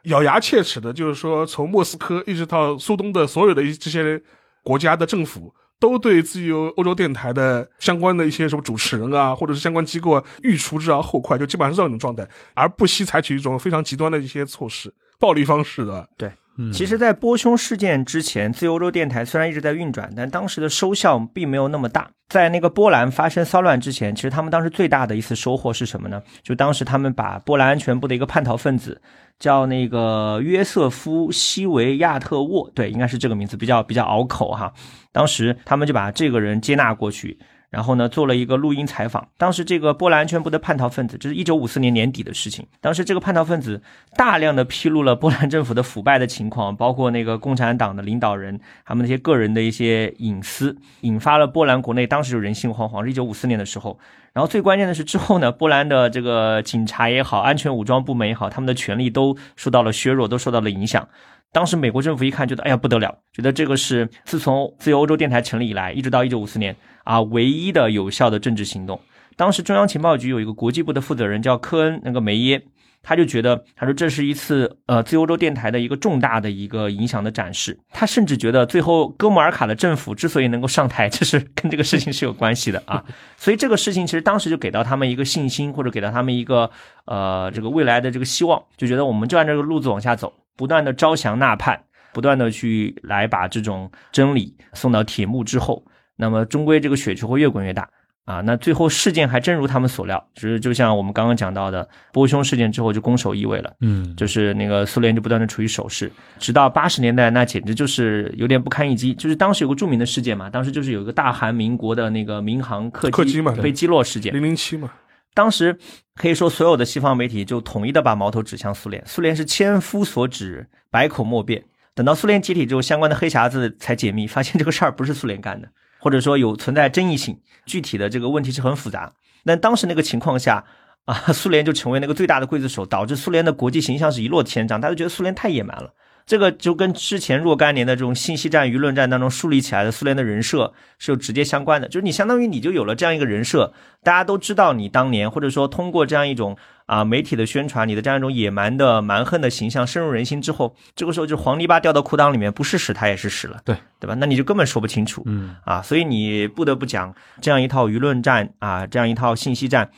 [0.04, 4.22] 咬牙切齿的，就是说从莫斯科一直到苏东的所有的一这些
[4.64, 5.54] 国家的政府。
[5.82, 16.06] 都对自由欧洲电台的相关的一些什么主持人啊，或者是相关机构啊，欲除之而后快，就基本上是这种状态，而不惜采取一种非常极端的一些措施、暴力方式的。
[16.18, 16.30] 对
[16.74, 22.10] 其实，在波匈事件之前，自由欧洲电台虽然一直在运转，但当时的收效并没有那么大。
[22.28, 26.22] 在那个波兰发生骚乱之前，其实他们当时最大的一次收获是什么呢？
[26.44, 29.02] 就当时他们把波兰安全部的一个叛逃分子，
[29.40, 34.72] 叫那个约瑟夫·西维亚特沃，对，应该是这个名字，比较比较拗口哈。
[35.12, 37.40] 当时他们就把这个人接纳过去，
[37.70, 39.28] 然后呢，做了一个录音采访。
[39.38, 42.66] 当时这个波兰安全部的叛逃分子，这是一九五四年年底的事情。
[42.82, 43.82] 当时这个叛逃分子
[44.16, 53.04] 大量的披露了波兰政府的腐败的情况，包括那个共产党的领导人他们那些个人的一些隐私，引发了波兰国内当时就人心惶惶。
[53.04, 54.00] 是一九五四年的时候，
[54.34, 61.08] 然后最关键的是之后呢，波兰的这个警察也好，安全武装部门也好，他们的权力都受到了削弱，都受到了影响。
[61.52, 66.76] 当时美国政府一看，觉得哎呀不得了，觉得这个是自从自由欧洲电台成立以来，一直到一九五四年
[67.10, 69.02] 啊唯一的有效的政治行动。
[69.36, 72.62] 当时中央情报局有一个国际部的负责人叫科恩那个梅耶，
[73.02, 77.80] 他就觉得他说这是一次呃自由欧洲电台的一个重大的一个影响的展示。
[77.90, 83.04] 他甚至觉得最后哥穆尔卡的政府之所以能够上台， 这是跟这个事情是有关系的啊。
[83.38, 86.70] 所以这个事情其实当时就给到他们一个信心，或者给到他们一个
[87.06, 91.82] 呃这个未来的这个希望，就觉得我们就按这个路子往下走，不断的招降纳叛，
[92.14, 95.82] 不断的去来把这种真理送到铁幕之后，
[96.20, 97.90] 那么终归这个雪球会越滚越大。
[98.26, 109.16] 啊，那最后事件还真如他们所料，就是就像我们刚刚讲到的波匈事件之后就攻守易位了，嗯，就是那个苏联就不断的处于守势，直到八十年代那简直就是有点不堪一击。
[109.16, 114.92] 就是当时有个著名的事件嘛，当时就是有一个大韩民国的那个民航客机客机嘛被击落事件，零零七嘛，
[115.34, 115.76] 当时
[116.14, 121.64] 可以说所有的西方媒体就统一的把矛头指向苏联，苏联是千夫所指，百口莫辩。
[121.96, 125.68] 等到苏联解体之后，相关的黑匣子才解密，发现这个事儿不是苏联干的，
[126.00, 129.14] 或者说有存在争议性，具体的这个问题是很复杂。
[129.46, 130.64] 但当时那个情况下，
[131.06, 135.94] 啊，苏联就成为那个最大的刽子手，导致苏联的国际形象是一落千丈，大家觉得苏联太野蛮了。
[136.26, 141.88] 这个就跟之前若干年的这种信息战、舆论战当中树立起来的苏联的人设是有直接相关的。
[141.88, 143.74] 就是你相当于你就有了这样一个人设，
[144.04, 146.56] 大家都知道你当年，或者说通过这样一种
[146.90, 154.16] 啊媒体的宣传，你的这样一种野蛮的蛮横的形象深入人心之后，这个时候就黄泥巴掉到裤裆里面，不是屎它也是屎了，对对吧？
[154.16, 159.90] 那你就根本说不清楚，嗯啊，所以你不得不讲这样一套舆论战啊，这样一套信息战。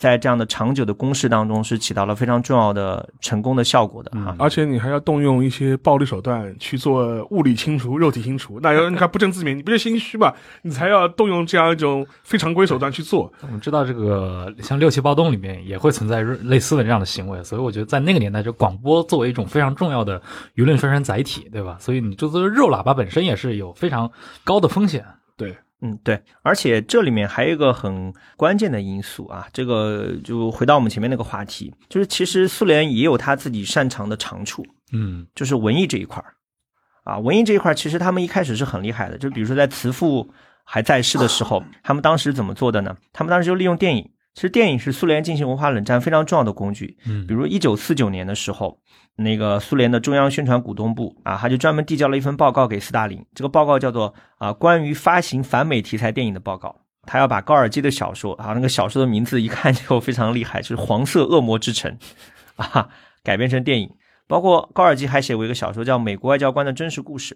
[0.00, 4.34] 在这样的长久的攻势当中，是起到了非常重要的成功的效果的啊！
[4.38, 10.32] 而且你还要动用一些暴力手段去做物理清除、肉体清除，那要你看不证自明，你不是心虚嘛？
[10.62, 13.30] 你才要动用这样一种非常规手段去做。
[13.42, 20.18] 我们知道这个像六七暴动里面也会存在类似的这样的行为，所以我觉得在那个年代，就广播作为一种非常重要的
[20.54, 21.76] 舆论宣传载体，对吧？
[21.78, 24.10] 所以你就是肉喇叭本身也是有非常
[24.44, 25.04] 高的风险。
[25.36, 25.54] 对。
[25.82, 34.62] 嗯，对，而且这里面还有一个很关键的因素啊，这个就回到我们前面那个话题，就是其实苏联也有他自己擅长的长处，
[34.92, 36.34] 嗯，就是文艺这一块儿，
[37.04, 40.28] 啊，文艺这一块儿其实他们一开始是很厉害的，就比如说在慈父
[40.64, 42.94] 还在世的时候，他们当时怎么做的呢？
[43.12, 48.80] 他们当时就利用电影，其实电影是苏联进行文化冷战非常重要的工具，嗯，比如一九四九年的时候。
[49.16, 53.22] 那个苏联的中央宣传股东部啊，他就专门递交了一份报告给斯大林。
[53.34, 56.74] 这个报告叫做啊，关于发行反美题材电影的报告。
[57.02, 61.98] 他要把高尔基的小说啊，那个小说的名字一看就非常厉害，就是《黄色恶魔之城》
[62.62, 62.88] 啊，
[63.22, 63.90] 改编成电影。
[64.26, 67.34] 包括高尔基还写过一个小说叫《美国外交官的真实故事》。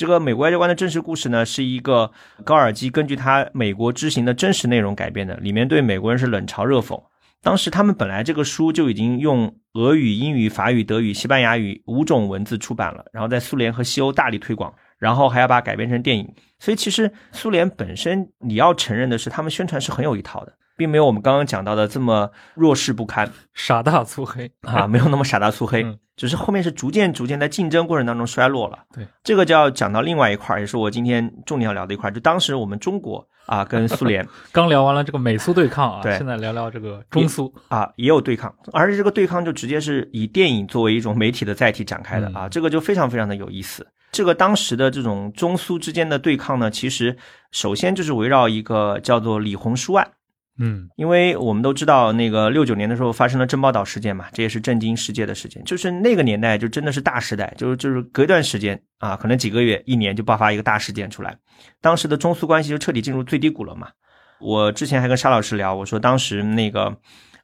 [0.00, 2.10] 这个美国外交官的真实故事呢，是一个
[2.42, 6.98] 高尔基根据他美国之行的真实内容改编的，里面对美国人是冷嘲热讽。
[7.42, 16.26] 当时他们本来这个书就已经用俄语、英语、法语、德语、西班牙语五种文字出版了，然后在苏联和西欧大力推广，然后还要把它改编成电影。
[16.58, 28.78] 所以其实苏联本身你要承认的是，他们宣传是很有一套的，并没有我们刚刚讲到的这么弱势不堪、 傻大粗黑啊，没有那么傻大粗黑，嗯只是后面是逐渐逐渐在竞争过程当中衰落了。
[28.94, 37.52] 对，这个就要讲到另外一块儿，也是我今天重点要聊的一块儿，就当时我们中国啊跟苏联 刚聊完了这个美苏对抗啊，对现在聊聊这个中苏。
[37.68, 43.86] 啊，也有对抗，而且这个对抗就直接是以电影作为一种媒体的载体展开的嗯啊，这个就非常非常的有意思。
[44.12, 47.16] 这个当时的这种中苏之间的对抗呢，其实
[47.52, 50.10] 首先就是围绕一个叫做李鸿书案，
[50.58, 61.36] 嗯因为我们都知道那个六九年的时候发生了珍宝岛事件嘛，这也是震惊世界的事件，就是那个年代就真的是大时代，就是就是隔一段时间啊，可能几个月、一年就爆发一个大事件出来，
[61.80, 63.88] 当时的中苏关系就彻底进入最低谷了嘛。
[64.40, 66.94] 我之前还跟沙老师聊，我说当时那个，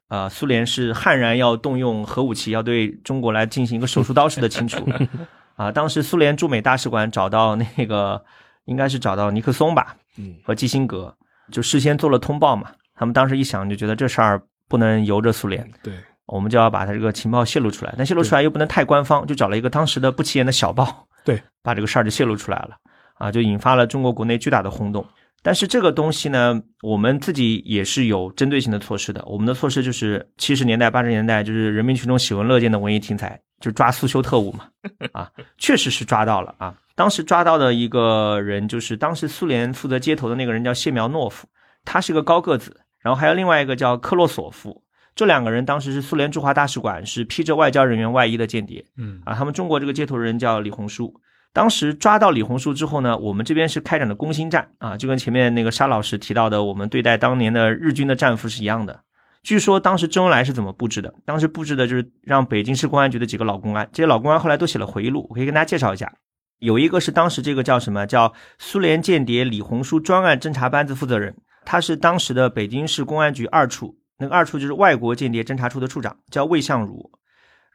[0.09, 4.87] 呃，苏联是悍然要动用核武器，要对中国来进行一个手术刀式的清除。
[5.57, 8.23] 啊，当时苏联驻美大使馆找到那个，
[8.67, 11.15] 应该是找到尼克松吧，嗯，和基辛格，
[11.51, 12.73] 就事先做了通报嘛。
[12.97, 15.93] 他们当时一想，就觉得这事儿不能由着苏联，对，
[16.27, 17.95] 我们就要把他这个情报泄露出来。
[17.97, 22.71] 但泄露出来又不能太官方，就找了一个当时的不起眼的小报， 对，把这个事儿就泄露出来了，
[23.15, 25.07] 啊，就引发了中国国内巨大的轰动。
[25.43, 29.25] 但是这个东西呢，我们自己也是有针对性的措施的。
[29.27, 34.65] 我们的措施就是七十年代、八十年代，就是人民群众喜闻乐见的文艺题材，就抓苏修特务嘛，
[35.13, 36.75] 啊，确实是抓到了啊。
[36.97, 41.47] 当时抓到的一个人，就是当时苏联负责接头的那个人叫谢苗诺夫，
[41.85, 44.83] 他是个高个子，然后还有另外一个叫克洛索夫，
[45.15, 49.33] 这两个人当时是苏联驻华大使馆，是披着外交人员外衣的间谍嗯啊。
[49.33, 51.15] 他们中国这个接头人叫李红书。
[51.53, 58.99] 当时抓到李红书之后呢，我们这边是开展的攻心战啊，就跟前面那个沙老师提到的，我们对待当年的日军的战俘是一样的。
[59.45, 61.15] 据说当时周恩来是怎么布置的？
[61.25, 66.13] 当时布置的就是让北京市公安局的几个老公安，这些老公安后来都写了回忆录，我可以跟大家介绍一下。
[66.59, 71.37] 有一个是当时这个叫什么叫苏联间谍李红书专案侦查班子负责人，
[71.67, 77.11] 他是当时的北京市公安局二处，那个二处就是外国间谍侦查处的处长，叫魏相如。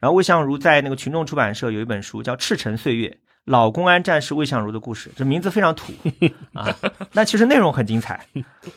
[0.00, 3.08] 然后魏相如在那个群众出版社有一本书叫《赤城岁月》。
[3.44, 5.92] 老公安战士魏相如的故事，这名字非常土
[6.54, 6.72] 啊，
[7.12, 8.24] 那其实内容很精彩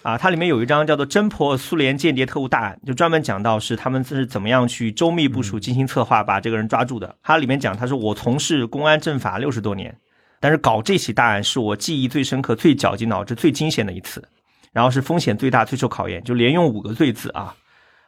[0.02, 0.18] 啊。
[0.18, 7.16] 它里面有一章叫做《侦破苏联间谍特务大案》，就专门讲到是他们是怎么样去周密部署、精心策划把这个人抓住的。
[7.22, 9.96] 它里面讲，他说我从事公安政法六十多年，
[10.40, 14.28] 但是搞这起大案是我记忆最深刻、最绞尽脑汁、最惊险的一次，
[14.76, 17.56] 然后是风险最大、最受考验，就连用五个“最”字啊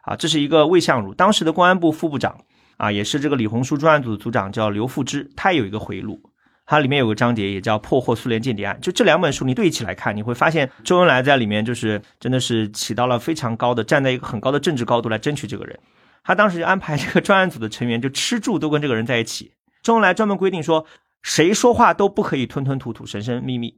[0.01, 2.38] 啊，这是一个魏相如，当时的公安部副部长
[2.76, 6.20] 啊，也是这个李红书专案组的组长，叫刘富之，他有一个回忆录。
[6.65, 15.80] 它里面有个章节也叫《破获苏联间谍案》，就这两本书你对起来看，你会发现周恩来在里面就是真的是起到了非常高的，站在一个很高的政治高度来争取这个人。
[16.26, 19.53] 他当时就安排这个专案组的成员就吃住都跟这个人在一起。
[19.82, 20.86] 周恩来专门规定说，
[21.24, 23.76] 谁说话都不可以吞吞吐吐、神神秘秘，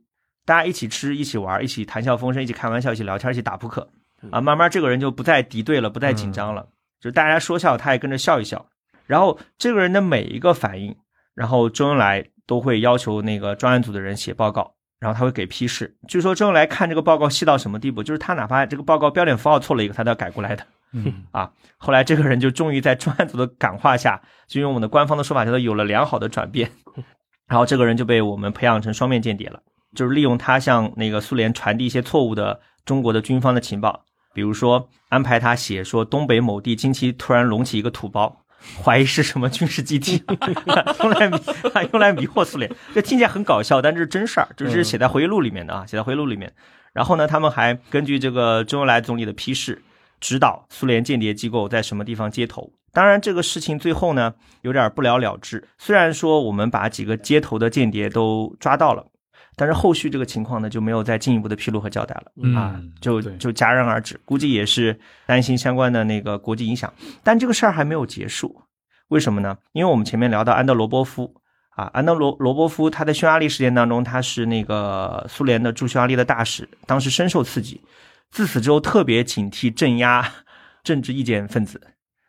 [0.50, 3.88] 大家一起吃、一起玩、一起谈笑风生、一起开玩笑、一起聊天、一起打扑克
[4.32, 4.42] 啊。
[4.42, 6.68] 慢慢这个人就不再敌对了，不再紧张了，
[7.00, 8.66] 就大家说笑，他也跟着笑一笑。
[9.06, 10.96] 然后这个人的每一个反应，
[11.36, 15.96] 然后周恩来都会要求那个专案组的人写报告，然后他会给批示。
[16.08, 20.66] 据说周恩来看这个报告细到什么地步，就是他哪怕这个报告标点符号错了一个，他都要改过来的。
[20.94, 26.72] 嗯 啊，后来这个人就终于在专案组的感化下，就用我们的官方的说法叫做有了良好的转变，
[27.46, 29.62] 然后这个人就被我们培养成双面间谍了，
[29.96, 38.46] 就是利用他向那个苏联传递一些错误的中国的军方的情报，比如说安排他写说东北某地近期突然隆起一个土包，
[38.84, 40.24] 怀疑是什么军事基地，
[41.02, 41.38] 用来迷
[41.92, 46.54] 用来迷惑苏联，这听起来很搞笑，但这是真事儿，这是写在回忆录里面的啊，写在回忆录里面。
[46.94, 49.82] 然后呢，他们还根据这个周恩来总理的批示。
[50.22, 52.70] 指导苏联间谍机构在什么地方接头。
[52.92, 54.34] 当然，这个事情最后呢
[54.64, 55.66] 有点不了了之。
[55.78, 59.06] 虽然说我们把几个接头的间谍都抓到了，
[59.60, 64.18] 但是后续这个情况呢就没有再进一步的披露和交代了、嗯啊，就就戛然而止。
[64.24, 66.92] 估计也是担心相关的那个国际影响。
[67.22, 68.62] 但这个事儿还没有结束，
[69.10, 69.58] 为什么呢？
[69.74, 71.36] 因为我们前面聊到安德罗波夫
[71.72, 77.82] 啊，安德罗罗波夫他在匈牙利事件当中，他是那个苏联的驻匈牙利的大使，当时深受刺激。
[78.32, 80.26] 自此之后，特别警惕镇压
[80.84, 81.82] 政治意见分子，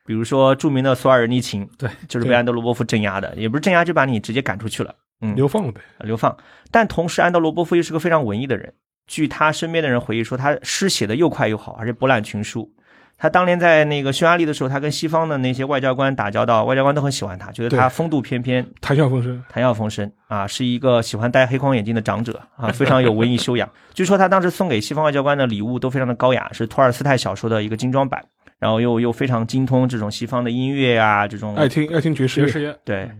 [0.06, 5.80] 比如说著名的索尔尼琴，对，就是被安德罗波夫镇压的，也不是镇压，就把你直接赶出去了，嗯，流放呗。
[6.00, 6.36] 流放。
[6.70, 8.72] 但同时，安德罗波夫又是个非常文艺的人。
[9.06, 12.72] 据他身边的人回忆说，他诗写的又快又好，而且博览群书。
[13.18, 23.68] 他当年在那个匈牙利的时候，他跟西方的那些外交官打交道，外交官都很喜欢他，觉得他风度翩翩，谈笑风生，谈笑风生啊，是一个喜欢戴黑框眼镜的长者啊，非常有文艺修养。
[23.92, 28.24] 据说他当时送给西方外交官的礼物都非常的高雅，是托尔斯泰小说的一个精装版，
[28.58, 33.10] 然后又又非常精通这种西方的音乐啊，这种爱听爱听爵士，爵士乐，对。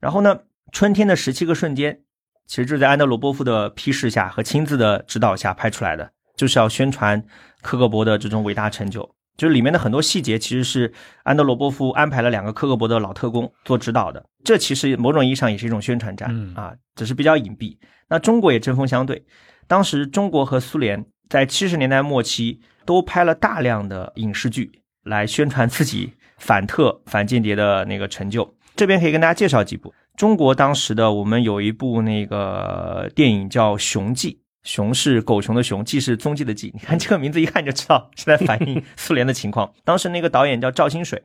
[0.00, 0.38] 然后呢，
[0.76, 2.00] 春天的十七个瞬间，
[2.46, 7.24] 其实就是在安德罗波夫的批示下和亲自的指导下拍出来的，就是要宣传
[7.62, 9.00] 克格勃的这种伟大成就。
[9.38, 14.22] 就是里面的很多细节，其实是安德罗波夫安排了两个克格勃的老特工做指导的。
[14.44, 17.78] 这其实某种意义上也是一种宣传战、嗯啊，只是比较隐蔽。
[18.10, 19.24] 那中国也针锋相对，
[19.66, 28.54] 当时中国和苏联在七十年代末期都拍了大量的影视剧来宣传自己反特反间谍的那个成就。
[28.76, 29.94] 这边可以跟大家介绍几部。
[30.16, 36.70] 中国当时的我们有一部那个电影叫《熊记》，熊是狗熊的熊，记是踪迹的记。
[36.74, 39.70] 你看这个名字一看就知道是在反映 苏联的情况。
[39.84, 41.22] 当时那个导演叫赵新水，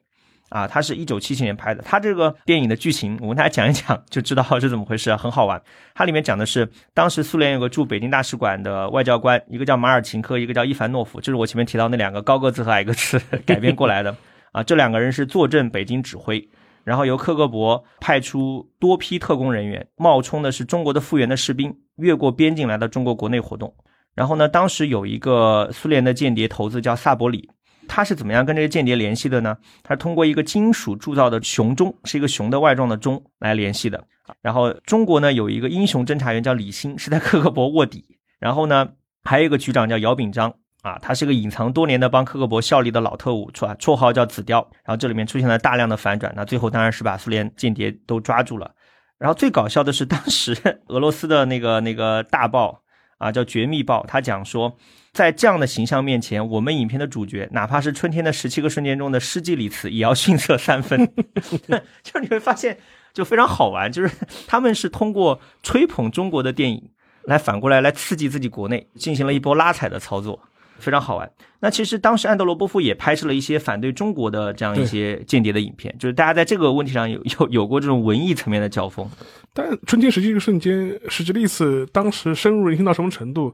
[0.50, 1.82] 啊，他是一九七七年拍的。
[1.84, 5.62] 他这个电影的剧情，我跟大家讲一讲，就知道是怎么回事，很好玩。
[5.96, 13.18] 它里面讲的是，当时苏联有个驻北京大使馆的外交官，一个叫马尔琴科，一个叫伊凡诺夫，就是我前面提到那两个高个子和矮个子
[13.48, 14.14] 改编过来的。
[14.52, 16.46] 啊，这两个人是坐镇北京指挥。
[16.84, 23.74] 然后由克格勃派出多批特工人员，冒充的是中国的复员的士兵，越过边境来到中国国内活动。
[24.14, 27.50] 然后呢，当时有一个苏联的间谍头子叫萨伯里，
[27.88, 29.58] 他是怎么样跟这个间谍联系的呢？
[29.84, 34.04] 他通过一个金属铸造的熊钟，是一个熊的外状的钟来联系的。
[34.42, 38.04] 然后中国呢有一个英雄侦察员叫李兴，是在克格勃卧底。
[38.40, 38.90] 然后呢，
[39.24, 40.54] 还有一个局长叫姚炳章。
[40.82, 44.66] 啊，他是个隐藏多年的帮克格勃效力的老特务，绰绰号叫紫貂。
[44.84, 48.72] 然后这里面出现了大量的反转，那最后当然是把苏联间谍都抓住了。
[49.20, 50.58] 然后最搞笑的是，当时
[50.88, 52.82] 俄罗斯的那个那个大报
[53.20, 54.76] 啊，叫《绝密报》，他讲说，
[55.14, 61.08] 在这样的形象面前，我们影片的主角，哪怕是春天的十七个瞬间中的世纪里茨，也要逊色三分。
[62.02, 62.80] 就是你会发现，
[63.14, 64.12] 就非常好玩，就是
[64.48, 66.90] 他们是通过吹捧中国的电影，
[67.26, 70.40] 来反过来来刺激自己国内，进行了一波拉踩的操作。
[70.82, 71.32] 非常好玩。
[71.60, 79.08] 那其实当时安德罗波夫也拍摄了一些反对中国的这样一些间谍的影片，就是大家在这个问题上有 有有过这种文艺层面的交锋。
[79.54, 83.54] 但春天十七个瞬间，史吉利茨当时深入人心到什么程度？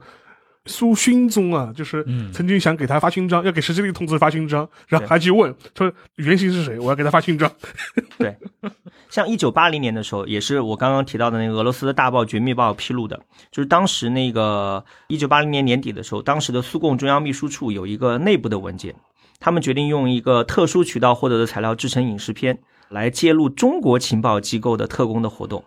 [0.67, 7.51] 苏勋宗啊，就是嗯曾经想给他发勋章，要给史吉利同志发勋章，然后还去问说原型是谁，我要给他发勋章。
[8.19, 8.35] 对，
[9.09, 13.19] 像一九八零年的时候，也是我刚刚提到的那个俄罗斯的大报《绝密报》披露的，
[13.51, 18.93] 就是当时那个一九八零年年底的时候，当时的苏共中央秘书处有一个内部的文件，
[19.39, 25.63] 他们决定用一个特殊渠道获得的材料制成影视片，来揭露中国情报机构的特工的活动。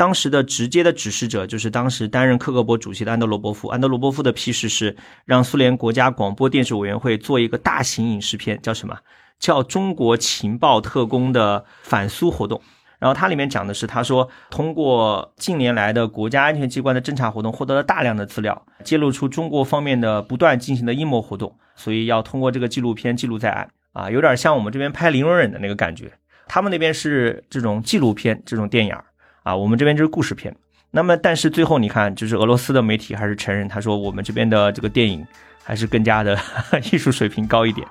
[0.00, 3.68] 当时的直接的指示者就是当时担任克格勃主席的安德罗波夫。
[3.68, 4.96] 安德罗波夫的批示是
[5.26, 8.96] 让苏联国家广播电视委员会做一个大型影视片，叫什么？
[9.38, 12.62] 叫中国情报特工的反苏活动。
[12.98, 26.10] 然后它里面讲的是，他说通过近年来的国家安全机关的侦查活动，获得了大量的资料，揭露出中国方面的不断进行的阴谋活动，所以要通过这个纪录片记录在案啊，有点像我们这边拍零容忍的那个感觉。
[26.48, 28.94] 他们那边是这种纪录片这种电影
[29.42, 30.54] 啊，我们这边就是故事片。
[30.90, 35.26] 那么，但是最后你看，就是俄罗斯的媒体还是承认，他说我们这边的这个电影
[35.62, 36.38] 还是更加的
[36.92, 37.86] 艺术水平高一点。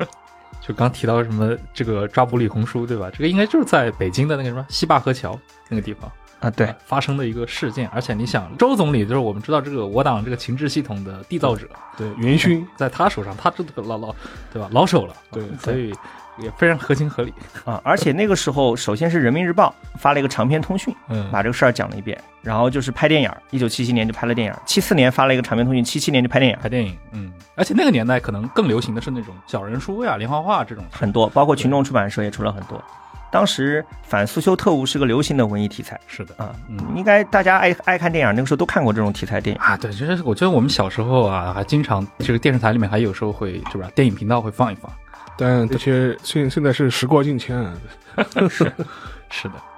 [0.60, 3.10] 就刚提到什么这个抓捕李红书，对吧？
[3.12, 5.38] 这个应该就是在北京的那个什么西坝河桥
[5.68, 6.10] 那个地方
[6.44, 7.88] 啊，对，发生的一个事件。
[7.88, 11.66] 而且你想，周总理就是我们知道这个我党这个情治系统的缔造者，
[11.96, 14.14] 对元勋， 在他手上，他这个老老
[14.52, 14.68] 对吧？
[14.72, 15.92] 老手了，对，所以。
[16.36, 17.32] 也非常合情合理
[17.64, 17.80] 啊！
[17.84, 22.20] 而且那个时候，首先是人民日报发了一个长篇通讯，嗯，把这个事儿讲了一遍。
[22.42, 26.98] 然后就是拍电影，一九七七年就拍了电影，七四年发了一个长篇通讯，七七年就拍电影，拍电影。
[27.12, 32.82] 嗯，而且那个年代可能更流行的是那种小人书呀、连环画这种，很多，包括群众出版社也出了很多。
[33.34, 36.54] 当时反苏修特务是个流行的文艺题材，是的啊，
[36.94, 39.60] 应该大家爱爱看电影，那个时候都看过这种题材电影。
[39.60, 39.76] 啊。
[39.76, 44.88] 对，就是我觉得我们小时候啊，还经常这个电视台里面还有时候会是吧，电影频道会放一放。
[45.36, 47.74] 但这些现现在是时过境迁啊，
[48.48, 48.72] 是
[49.30, 49.73] 是的，嗯，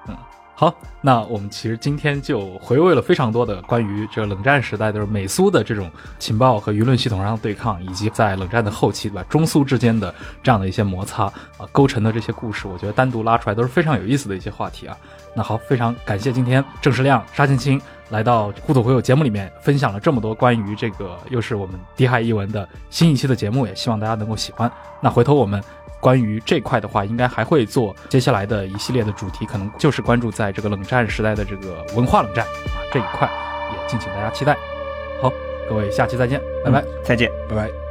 [0.58, 9.22] 好，那我们其实今天就回味了非常多的关于这个冷战时代就是美苏的这种情报和舆论系统上的对抗，以及在冷战的后期，对吧？
[9.28, 11.24] 中苏之间的这样的一些摩擦
[11.58, 14.96] 啊，构成的这些故事，我觉得单独拉出来都是非常有意思的一些话题啊。
[15.34, 17.78] 那好，非常感谢今天郑世亮、沙青青。
[18.08, 24.70] 来到互土回友节目里面，分享了这么多关于这个又是我们低海译文的新一期的节目，也希望大家能够喜欢。
[25.02, 25.60] 那回头我们
[26.00, 33.28] 关于这块的话应该还会做接下来的一系列的主题可能就是关注在这个冷战时代的这个文化冷战啊这一块
[33.72, 34.56] 也敬请大家期待。
[35.20, 35.32] 好
[35.68, 36.84] 各位下期再见拜拜。
[37.02, 37.30] 再见。
[37.48, 37.86] 拜拜。